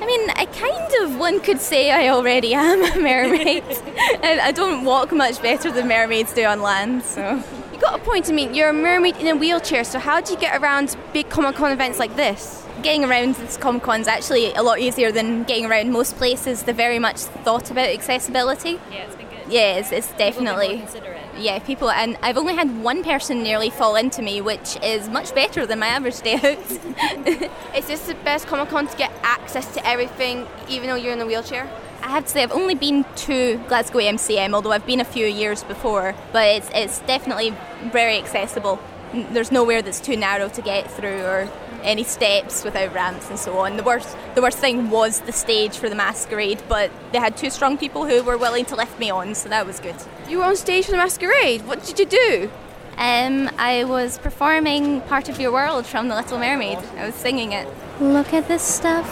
I 0.00 0.06
mean, 0.06 0.30
I 0.30 0.44
kind 0.46 0.94
of, 1.02 1.18
one 1.18 1.40
could 1.40 1.60
say 1.60 1.90
I 1.90 2.08
already 2.08 2.54
am 2.54 2.84
a 2.84 3.00
mermaid. 3.00 3.64
and 4.22 4.40
I 4.40 4.52
don't 4.52 4.84
walk 4.84 5.12
much 5.12 5.42
better 5.42 5.72
than 5.72 5.88
mermaids 5.88 6.32
do 6.34 6.44
on 6.44 6.62
land, 6.62 7.02
so. 7.02 7.42
You 7.72 7.78
got 7.80 7.98
a 7.98 8.02
point. 8.02 8.28
I 8.28 8.32
mean, 8.32 8.54
you're 8.54 8.68
a 8.68 8.72
mermaid 8.72 9.16
in 9.16 9.26
a 9.26 9.36
wheelchair, 9.36 9.84
so 9.84 9.98
how 9.98 10.20
do 10.20 10.32
you 10.32 10.38
get 10.38 10.60
around 10.60 10.96
big 11.12 11.28
Comic 11.30 11.56
Con 11.56 11.72
events 11.72 11.98
like 11.98 12.14
this? 12.14 12.64
Getting 12.82 13.04
around 13.04 13.34
this 13.34 13.56
Comic 13.56 13.82
Con 13.82 14.00
is 14.00 14.06
actually 14.06 14.54
a 14.54 14.62
lot 14.62 14.78
easier 14.78 15.10
than 15.10 15.42
getting 15.42 15.66
around 15.66 15.90
most 15.90 16.16
places. 16.16 16.62
They 16.62 16.72
very 16.72 17.00
much 17.00 17.16
thought 17.18 17.70
about 17.72 17.88
accessibility. 17.88 18.80
Yeah, 18.90 19.04
it's 19.04 19.16
been 19.16 19.26
good. 19.28 19.52
Yeah, 19.52 19.76
it's, 19.78 19.90
it's 19.90 20.12
definitely. 20.12 20.78
considerate. 20.78 21.20
Yeah, 21.36 21.58
people, 21.58 21.90
and 21.90 22.16
I've 22.22 22.36
only 22.36 22.54
had 22.54 22.82
one 22.82 23.02
person 23.02 23.42
nearly 23.42 23.70
fall 23.70 23.96
into 23.96 24.22
me, 24.22 24.40
which 24.40 24.76
is 24.82 25.08
much 25.08 25.34
better 25.34 25.66
than 25.66 25.80
my 25.80 25.88
average 25.88 26.20
day 26.20 26.34
out. 26.34 26.58
Is 27.76 27.86
this 27.86 28.06
the 28.06 28.14
best 28.24 28.46
Comic 28.46 28.68
Con 28.68 28.86
to 28.86 28.96
get 28.96 29.12
access 29.22 29.72
to 29.74 29.86
everything, 29.86 30.46
even 30.68 30.88
though 30.88 30.96
you're 30.96 31.12
in 31.12 31.20
a 31.20 31.26
wheelchair? 31.26 31.68
I 32.02 32.08
have 32.08 32.26
to 32.26 32.30
say, 32.30 32.42
I've 32.42 32.52
only 32.52 32.74
been 32.74 33.04
to 33.04 33.58
Glasgow 33.68 33.98
MCM, 33.98 34.54
although 34.54 34.72
I've 34.72 34.86
been 34.86 35.00
a 35.00 35.04
few 35.04 35.26
years 35.26 35.64
before, 35.64 36.14
but 36.32 36.46
it's, 36.46 36.70
it's 36.74 37.00
definitely 37.00 37.54
very 37.92 38.18
accessible. 38.18 38.80
There's 39.12 39.50
nowhere 39.50 39.82
that's 39.82 40.00
too 40.00 40.16
narrow 40.16 40.48
to 40.48 40.62
get 40.62 40.90
through 40.90 41.22
or 41.22 41.48
any 41.82 42.04
steps 42.04 42.64
without 42.64 42.92
ramps 42.94 43.30
and 43.30 43.38
so 43.38 43.58
on. 43.58 43.76
The 43.76 43.82
worst, 43.82 44.16
the 44.34 44.42
worst 44.42 44.58
thing 44.58 44.90
was 44.90 45.20
the 45.20 45.32
stage 45.32 45.76
for 45.78 45.88
the 45.88 45.94
masquerade, 45.94 46.62
but 46.68 46.90
they 47.12 47.18
had 47.18 47.36
two 47.36 47.50
strong 47.50 47.78
people 47.78 48.06
who 48.06 48.22
were 48.22 48.36
willing 48.36 48.64
to 48.66 48.76
lift 48.76 48.98
me 48.98 49.10
on, 49.10 49.34
so 49.34 49.48
that 49.48 49.66
was 49.66 49.80
good. 49.80 49.96
You 50.28 50.38
were 50.38 50.44
on 50.44 50.56
stage 50.56 50.86
for 50.86 50.92
the 50.92 50.96
masquerade. 50.98 51.66
What 51.66 51.84
did 51.84 51.98
you 51.98 52.06
do? 52.06 52.50
Um, 52.96 53.48
I 53.58 53.84
was 53.84 54.18
performing 54.18 55.00
Part 55.02 55.28
of 55.28 55.40
Your 55.40 55.52
World 55.52 55.86
from 55.86 56.08
The 56.08 56.16
Little 56.16 56.38
Mermaid. 56.38 56.78
I 56.96 57.06
was 57.06 57.14
singing 57.14 57.52
it. 57.52 57.68
Look 58.00 58.32
at 58.32 58.48
this 58.48 58.62
stuff, 58.62 59.08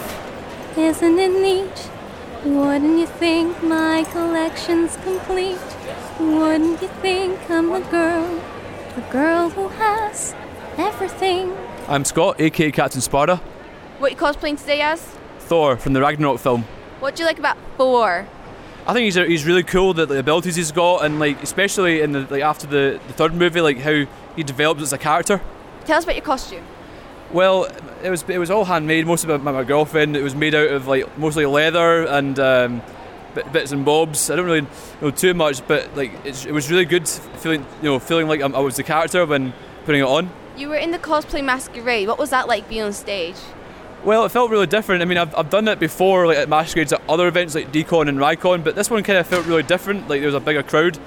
isn't 0.77 1.19
it 1.19 1.41
neat? 1.41 1.89
Wouldn't 2.43 2.99
you 2.99 3.07
think 3.07 3.63
my 3.63 4.05
collection's 4.11 4.95
complete? 4.97 5.57
Wouldn't 6.19 6.81
you 6.81 6.87
think 7.01 7.49
I'm 7.49 7.71
a 7.71 7.79
girl, 7.79 8.41
the 8.95 9.01
girl 9.09 9.49
who 9.49 9.69
has 9.69 10.35
everything? 10.77 11.55
I'm 11.89 12.03
Scott, 12.03 12.41
aka 12.41 12.69
Captain 12.69 12.99
Sparta, 12.99 13.37
What 13.99 14.07
are 14.07 14.13
you 14.13 14.19
cosplaying 14.19 14.59
today 14.59 14.81
as? 14.81 15.01
Thor 15.39 15.77
from 15.77 15.93
the 15.93 16.01
Ragnarok 16.01 16.37
film. 16.37 16.63
What 16.99 17.15
do 17.15 17.23
you 17.23 17.27
like 17.27 17.39
about 17.39 17.55
Thor? 17.77 18.27
I 18.85 18.93
think 18.93 19.05
he's, 19.05 19.15
he's 19.15 19.45
really 19.45 19.63
cool 19.63 19.93
the, 19.93 20.05
the 20.05 20.19
abilities 20.19 20.57
he's 20.57 20.73
got 20.73 21.05
and 21.05 21.17
like 21.17 21.41
especially 21.41 22.01
in 22.01 22.11
the 22.11 22.27
like 22.29 22.43
after 22.43 22.67
the, 22.67 22.99
the 23.07 23.13
third 23.13 23.33
movie 23.33 23.61
like 23.61 23.77
how 23.79 24.05
he 24.35 24.43
develops 24.43 24.81
as 24.81 24.91
a 24.91 24.97
character. 24.97 25.39
Tell 25.85 25.97
us 25.97 26.03
about 26.03 26.17
your 26.17 26.25
costume. 26.25 26.65
Well, 27.31 27.69
it 28.03 28.09
was 28.09 28.25
it 28.27 28.37
was 28.37 28.51
all 28.51 28.65
handmade, 28.65 29.07
mostly 29.07 29.29
by 29.29 29.41
my, 29.41 29.53
my 29.53 29.63
girlfriend. 29.63 30.17
It 30.17 30.23
was 30.23 30.35
made 30.35 30.55
out 30.55 30.69
of 30.69 30.87
like 30.87 31.17
mostly 31.17 31.45
leather 31.45 32.05
and 32.05 32.37
um, 32.37 32.81
bit, 33.33 33.49
bits 33.53 33.71
and 33.71 33.85
bobs. 33.85 34.29
I 34.29 34.35
don't 34.35 34.45
really 34.45 34.67
know 35.01 35.11
too 35.11 35.33
much, 35.33 35.65
but 35.65 35.95
like 35.95 36.11
it's, 36.25 36.45
it 36.45 36.51
was 36.51 36.69
really 36.69 36.83
good 36.83 37.07
feeling 37.07 37.65
you 37.81 37.91
know 37.91 37.99
feeling 37.99 38.27
like 38.27 38.41
I'm, 38.41 38.53
I 38.53 38.59
was 38.59 38.75
the 38.75 38.83
character 38.83 39.25
when 39.25 39.53
putting 39.85 40.01
it 40.01 40.07
on. 40.07 40.29
You 40.57 40.69
were 40.69 40.75
in 40.75 40.89
the 40.89 40.97
cosplay 40.97 41.43
masquerade. 41.43 42.07
What 42.07 42.17
was 42.17 42.31
that 42.31 42.47
like 42.47 42.67
being 42.67 42.81
on 42.81 42.91
stage? 42.93 43.35
Well, 44.03 44.25
it 44.25 44.29
felt 44.29 44.49
really 44.49 44.65
different. 44.65 45.03
I 45.03 45.05
mean, 45.05 45.19
I've, 45.19 45.33
I've 45.35 45.51
done 45.51 45.67
it 45.67 45.79
before, 45.79 46.25
like 46.25 46.37
at 46.37 46.49
masquerades 46.49 46.91
at 46.93 47.01
other 47.07 47.27
events 47.27 47.53
like 47.53 47.71
Decon 47.71 48.09
and 48.09 48.17
Rycon, 48.17 48.63
but 48.63 48.75
this 48.75 48.89
one 48.89 49.03
kind 49.03 49.19
of 49.19 49.27
felt 49.27 49.45
really 49.45 49.63
different. 49.63 50.07
Like 50.07 50.21
there 50.21 50.27
was 50.27 50.35
a 50.35 50.39
bigger 50.39 50.63
crowd. 50.63 50.97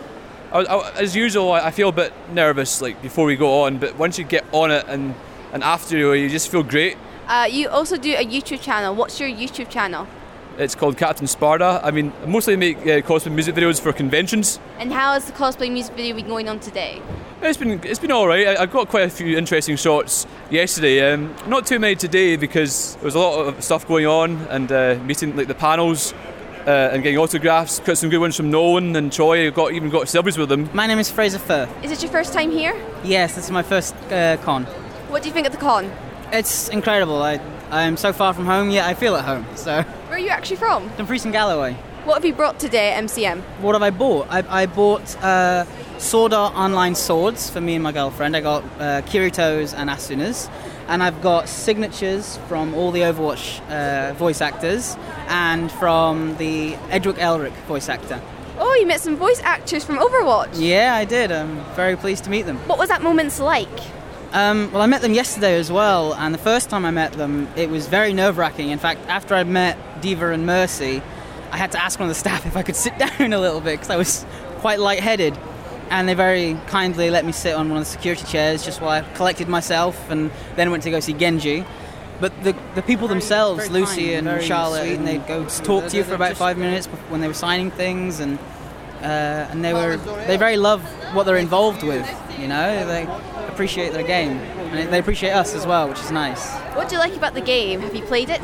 I, 0.53 0.61
I, 0.61 0.91
as 0.93 1.17
usual, 1.17 1.51
I 1.53 1.67
I 1.67 1.71
feel 1.73 1.89
a 1.89 1.93
bit 1.93 2.13
nervous 2.33 2.81
like 2.81 3.03
before 3.03 3.27
we 3.27 3.35
go 3.35 3.63
on, 3.63 3.79
but 3.79 3.97
once 3.99 4.19
you 4.19 4.25
get 4.25 4.45
on 4.53 4.71
it 4.71 4.85
and 4.89 5.15
and 5.53 5.65
after 5.65 5.99
you, 5.99 6.13
you 6.13 6.29
just 6.29 6.49
feel 6.49 6.63
great. 6.63 6.97
Uh, 7.27 7.49
you 7.51 7.69
also 7.69 7.97
do 7.97 8.13
a 8.15 8.25
YouTube 8.25 8.61
channel. 8.61 8.95
What's 8.95 9.19
your 9.19 9.29
YouTube 9.29 9.69
channel? 9.69 10.07
It's 10.59 10.75
called 10.75 10.97
Captain 10.97 11.27
Sparta. 11.27 11.81
I 11.83 11.91
mean, 11.91 12.13
mostly 12.27 12.55
I 12.55 12.57
make 12.57 12.79
uh, 12.79 13.01
cosplay 13.01 13.33
music 13.33 13.55
videos 13.55 13.81
for 13.81 13.93
conventions. 13.93 14.61
And 14.79 14.93
how 14.93 15.13
has 15.15 15.25
the 15.25 15.33
cosplay 15.33 15.71
music 15.73 15.95
video 15.95 16.17
been 16.17 16.29
going 16.29 16.49
on 16.49 16.61
today? 16.61 17.01
It's 17.43 17.57
been 17.57 17.81
it's 17.85 17.99
been 17.99 18.13
all 18.13 18.27
right. 18.27 18.47
I, 18.49 18.63
I 18.63 18.67
got 18.67 18.89
quite 18.89 19.05
a 19.05 19.11
few 19.11 19.39
interesting 19.39 19.77
shots 19.77 20.27
yesterday. 20.51 21.13
Um, 21.13 21.35
not 21.47 21.67
too 21.67 21.79
many 21.79 21.97
today 21.97 22.37
because 22.37 22.97
there 22.97 23.05
was 23.05 23.15
a 23.15 23.19
lot 23.19 23.47
of 23.47 23.65
stuff 23.65 23.89
going 23.89 24.07
on 24.07 24.37
and 24.49 24.71
uh, 24.71 24.99
meeting 25.05 25.35
like 25.35 25.49
the 25.49 25.55
panels 25.55 26.13
uh, 26.67 26.91
and 26.93 27.03
getting 27.03 27.19
autographs. 27.19 27.81
Got 27.81 27.97
some 27.97 28.11
good 28.11 28.19
ones 28.19 28.37
from 28.37 28.51
Nolan 28.51 28.95
and 28.97 29.11
Troy. 29.11 29.47
I 29.47 29.51
got 29.51 29.73
even 29.73 29.89
got 29.89 30.07
selfies 30.07 30.37
with 30.37 30.51
them. 30.51 30.69
My 30.75 30.87
name 30.87 30.99
is 30.99 31.11
Fraser 31.11 31.39
Firth. 31.39 31.71
Is 31.83 31.91
it 31.91 32.03
your 32.03 32.13
first 32.13 32.35
time 32.35 32.51
here? 32.51 32.77
Yes, 33.03 33.35
this 33.35 33.47
is 33.47 33.51
my 33.51 33.63
first 33.63 33.95
uh, 34.13 34.37
con. 34.43 34.65
What 35.09 35.23
do 35.23 35.29
you 35.29 35.33
think 35.33 35.47
of 35.47 35.53
the 35.53 35.59
con? 35.59 35.91
It's 36.33 36.69
incredible. 36.69 37.23
I 37.23 37.41
I 37.71 37.83
am 37.83 37.97
so 37.97 38.13
far 38.13 38.35
from 38.35 38.47
home, 38.47 38.71
yet 38.71 38.87
I 38.87 38.95
feel 38.95 39.15
at 39.15 39.25
home. 39.25 39.47
So, 39.55 39.83
Where 39.83 40.17
are 40.17 40.19
you 40.19 40.31
actually 40.31 40.57
from? 40.57 40.89
Dumfries 40.97 41.25
and 41.25 41.33
Galloway. 41.33 41.75
What 42.05 42.15
have 42.15 42.25
you 42.25 42.33
brought 42.33 42.59
today 42.59 42.93
at 42.93 43.05
MCM? 43.05 43.43
What 43.61 43.75
have 43.75 43.83
I 43.83 43.91
bought? 43.91 44.27
I, 44.29 44.63
I 44.63 44.67
bought 44.67 45.17
uh, 45.23 45.65
Sword 45.99 46.33
Art 46.33 46.55
Online 46.57 46.97
swords 46.97 47.49
for 47.49 47.61
me 47.61 47.75
and 47.75 47.83
my 47.85 47.93
girlfriend. 47.93 48.37
I 48.37 48.41
got 48.41 48.65
uh, 48.81 49.03
Kirito's 49.03 49.73
and 49.73 49.89
Asuna's. 49.89 50.51
And 50.89 51.01
I've 51.05 51.23
got 51.23 51.49
signatures 51.49 52.39
from 52.49 52.75
all 52.75 52.91
the 52.91 53.03
Overwatch 53.03 53.61
uh, 53.71 54.15
voice 54.15 54.41
actors 54.41 54.97
and 55.29 55.71
from 55.71 56.37
the 56.39 56.75
Edric 56.91 57.17
Elric 57.19 57.53
voice 57.69 57.89
actor. 57.89 58.21
Oh, 58.59 58.75
you 58.75 58.87
met 58.87 59.01
some 59.01 59.15
voice 59.17 59.41
actors 59.43 59.85
from 59.85 59.99
Overwatch. 59.99 60.55
Yeah, 60.55 60.95
I 60.97 61.05
did. 61.05 61.31
I'm 61.31 61.63
very 61.75 61.97
pleased 61.97 62.25
to 62.25 62.31
meet 62.31 62.43
them. 62.43 62.57
What 62.67 62.79
was 62.81 62.89
that 62.89 63.03
moment 63.03 63.39
like? 63.39 63.69
Um, 64.33 64.71
well, 64.73 64.81
I 64.81 64.87
met 64.87 65.03
them 65.03 65.13
yesterday 65.13 65.57
as 65.57 65.73
well, 65.73 66.15
and 66.15 66.33
the 66.33 66.39
first 66.39 66.71
time 66.71 66.85
I 66.85 66.93
met 66.93 67.15
them, 67.15 67.49
it 67.57 67.69
was 67.69 67.89
very 67.89 68.13
nerve 68.13 68.39
wracking. 68.39 68.69
In 68.69 68.79
fact, 68.79 69.01
after 69.09 69.35
I'd 69.35 69.49
met 69.49 69.77
D.Va 70.03 70.31
and 70.31 70.47
Mercy, 70.47 71.03
I 71.51 71.57
had 71.57 71.73
to 71.73 71.83
ask 71.83 71.99
one 71.99 72.09
of 72.09 72.15
the 72.15 72.19
staff 72.19 72.47
if 72.51 72.57
I 72.57 72.63
could 72.63 72.77
sit 72.77 72.97
down 73.19 73.33
a 73.33 73.41
little 73.41 73.61
bit 73.61 73.73
because 73.73 73.91
I 73.91 73.97
was 73.97 74.25
quite 74.59 74.79
lightheaded. 74.79 75.37
And 75.91 76.09
they 76.09 76.15
very 76.15 76.57
kindly 76.69 77.11
let 77.11 77.25
me 77.25 77.33
sit 77.33 77.53
on 77.53 77.69
one 77.69 77.79
of 77.79 77.85
the 77.85 77.91
security 77.91 78.25
chairs 78.25 78.65
just 78.65 78.81
while 78.81 78.91
I 78.91 79.15
collected 79.15 79.49
myself 79.49 80.09
and 80.09 80.31
then 80.55 80.71
went 80.71 80.85
to 80.85 80.91
go 80.93 81.01
see 81.01 81.15
Genji. 81.15 81.65
But 82.21 82.45
the, 82.45 82.55
the 82.77 82.83
people 82.83 83.09
themselves, 83.09 83.67
very 83.67 83.81
Lucy 83.81 84.15
and 84.15 84.41
Charlotte, 84.41 84.91
and 84.91 85.05
they'd 85.05 85.27
go 85.27 85.47
talk 85.47 85.89
to 85.89 85.97
you 85.97 86.05
for 86.05 86.15
about 86.15 86.37
five 86.37 86.59
minutes 86.59 86.87
when 87.09 87.21
they 87.21 87.27
were 87.27 87.35
signing 87.35 87.73
things, 87.73 88.21
and 88.21 88.39
uh, 89.03 89.49
and 89.51 89.65
they 89.65 89.73
were 89.73 89.97
they 90.27 90.37
very 90.37 90.57
love 90.57 90.83
what 91.15 91.25
they're 91.25 91.37
involved 91.37 91.83
with. 91.83 92.07
You 92.39 92.49
know, 92.49 92.87
they 92.87 93.03
appreciate 93.49 93.93
their 93.93 94.03
game, 94.07 94.33
and 94.39 94.93
they 94.93 94.99
appreciate 94.99 95.33
us 95.33 95.55
as 95.55 95.67
well, 95.67 95.89
which 95.89 96.01
is 96.01 96.11
nice. 96.11 96.51
What 96.77 96.89
do 96.89 96.95
you 96.95 97.01
like 97.01 97.15
about 97.17 97.35
the 97.35 97.41
game? 97.41 97.81
Have 97.81 97.95
you 97.95 98.03
played 98.03 98.31
it? 98.31 98.41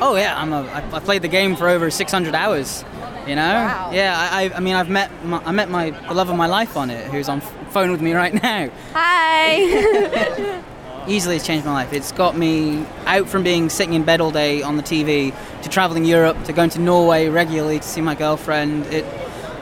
Oh 0.00 0.16
yeah, 0.16 0.40
I'm 0.40 0.52
a, 0.52 0.62
I, 0.62 0.96
I 0.96 1.00
played 1.00 1.22
the 1.22 1.28
game 1.28 1.54
for 1.56 1.68
over 1.68 1.90
600 1.90 2.34
hours. 2.34 2.84
You 3.26 3.36
know, 3.36 3.54
Wow. 3.54 3.90
yeah. 3.92 4.14
I, 4.32 4.50
I, 4.54 4.60
mean, 4.60 4.74
I've 4.74 4.90
met 4.90 5.10
my, 5.24 5.42
I 5.46 5.52
met 5.52 5.70
my 5.70 5.90
the 5.90 6.12
love 6.12 6.28
of 6.28 6.36
my 6.36 6.46
life 6.46 6.76
on 6.76 6.90
it, 6.90 7.06
who's 7.10 7.28
on 7.28 7.40
phone 7.40 7.90
with 7.90 8.02
me 8.02 8.12
right 8.22 8.34
now. 8.34 8.68
Hi. 8.92 10.62
Easily, 11.06 11.36
it's 11.36 11.46
changed 11.46 11.66
my 11.66 11.72
life. 11.72 11.92
It's 11.92 12.12
got 12.12 12.36
me 12.36 12.84
out 13.06 13.28
from 13.28 13.42
being 13.42 13.68
sitting 13.68 13.92
in 13.94 14.04
bed 14.04 14.20
all 14.22 14.30
day 14.30 14.62
on 14.62 14.76
the 14.78 14.82
TV 14.82 15.34
to 15.62 15.68
traveling 15.68 16.04
Europe, 16.06 16.42
to 16.44 16.52
going 16.52 16.70
to 16.70 16.80
Norway 16.80 17.28
regularly 17.28 17.78
to 17.78 17.86
see 17.86 18.00
my 18.00 18.14
girlfriend. 18.14 18.86
It, 18.86 19.04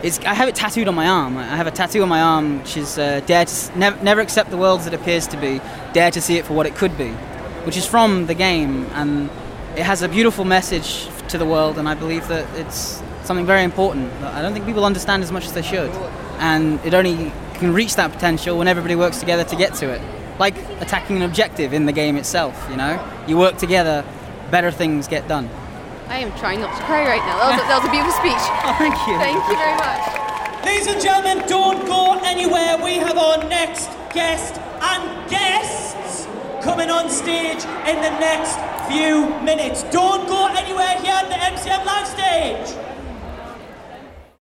it's, 0.02 0.18
I 0.20 0.34
have 0.34 0.48
it 0.48 0.54
tattooed 0.54 0.88
on 0.88 0.94
my 0.94 1.06
arm. 1.06 1.36
I 1.36 1.44
have 1.56 1.66
a 1.66 1.70
tattoo 1.70 2.02
on 2.02 2.08
my 2.08 2.20
arm, 2.20 2.58
which 2.60 2.76
is 2.76 2.98
uh, 2.98 3.20
dare 3.26 3.44
to 3.44 3.50
s- 3.50 3.70
nev- 3.76 4.02
never 4.02 4.20
accept 4.20 4.50
the 4.50 4.56
world 4.56 4.80
as 4.80 4.86
it 4.86 4.94
appears 4.94 5.26
to 5.28 5.36
be, 5.36 5.60
dare 5.92 6.10
to 6.10 6.20
see 6.20 6.38
it 6.38 6.44
for 6.44 6.54
what 6.54 6.66
it 6.66 6.74
could 6.74 6.96
be, 6.98 7.10
which 7.66 7.76
is 7.76 7.86
from 7.86 8.26
the 8.26 8.34
game, 8.34 8.86
and 8.94 9.30
it 9.76 9.82
has 9.84 10.02
a 10.02 10.08
beautiful 10.08 10.44
message 10.44 11.06
to 11.28 11.38
the 11.38 11.46
world, 11.46 11.78
and 11.78 11.88
I 11.88 11.94
believe 11.94 12.26
that 12.28 12.46
it's 12.58 13.02
something 13.24 13.46
very 13.46 13.62
important 13.62 14.10
that 14.20 14.34
I 14.34 14.42
don't 14.42 14.52
think 14.52 14.66
people 14.66 14.84
understand 14.84 15.22
as 15.22 15.30
much 15.30 15.44
as 15.44 15.52
they 15.52 15.62
should, 15.62 15.90
and 16.38 16.80
it 16.84 16.94
only 16.94 17.32
can 17.54 17.72
reach 17.72 17.94
that 17.96 18.10
potential 18.12 18.58
when 18.58 18.66
everybody 18.66 18.96
works 18.96 19.20
together 19.20 19.44
to 19.44 19.56
get 19.56 19.74
to 19.74 19.88
it. 19.88 20.02
Like 20.40 20.56
attacking 20.80 21.16
an 21.16 21.22
objective 21.22 21.72
in 21.72 21.86
the 21.86 21.92
game 21.92 22.16
itself, 22.16 22.66
you 22.70 22.76
know? 22.76 22.98
You 23.28 23.38
work 23.38 23.56
together, 23.58 24.04
better 24.50 24.72
things 24.72 25.06
get 25.06 25.28
done. 25.28 25.48
I 26.12 26.18
am 26.18 26.30
trying 26.36 26.60
not 26.60 26.76
to 26.76 26.84
cry 26.84 27.08
right 27.08 27.24
now. 27.24 27.40
That 27.40 27.56
was 27.56 27.64
a, 27.64 27.68
that 27.72 27.78
was 27.80 27.88
a 27.88 27.94
beautiful 27.96 28.12
speech. 28.20 28.36
Oh, 28.68 28.76
thank 28.76 28.92
you. 29.08 29.16
Thank 29.16 29.40
you 29.48 29.56
very 29.56 29.76
much. 29.80 30.04
Ladies 30.60 30.86
and 30.92 31.00
gentlemen, 31.00 31.40
don't 31.48 31.88
go 31.88 32.20
anywhere. 32.20 32.76
We 32.76 33.00
have 33.00 33.16
our 33.16 33.40
next 33.48 33.88
guest 34.12 34.60
and 34.60 35.08
guests 35.30 36.28
coming 36.60 36.90
on 36.92 37.08
stage 37.08 37.64
in 37.88 37.96
the 38.04 38.12
next 38.20 38.60
few 38.92 39.24
minutes. 39.40 39.88
Don't 39.88 40.28
go 40.28 40.52
anywhere 40.52 41.00
here 41.00 41.16
at 41.16 41.32
the 41.32 41.40
MCM 41.48 41.80
Live 41.80 42.04
stage. 42.04 42.76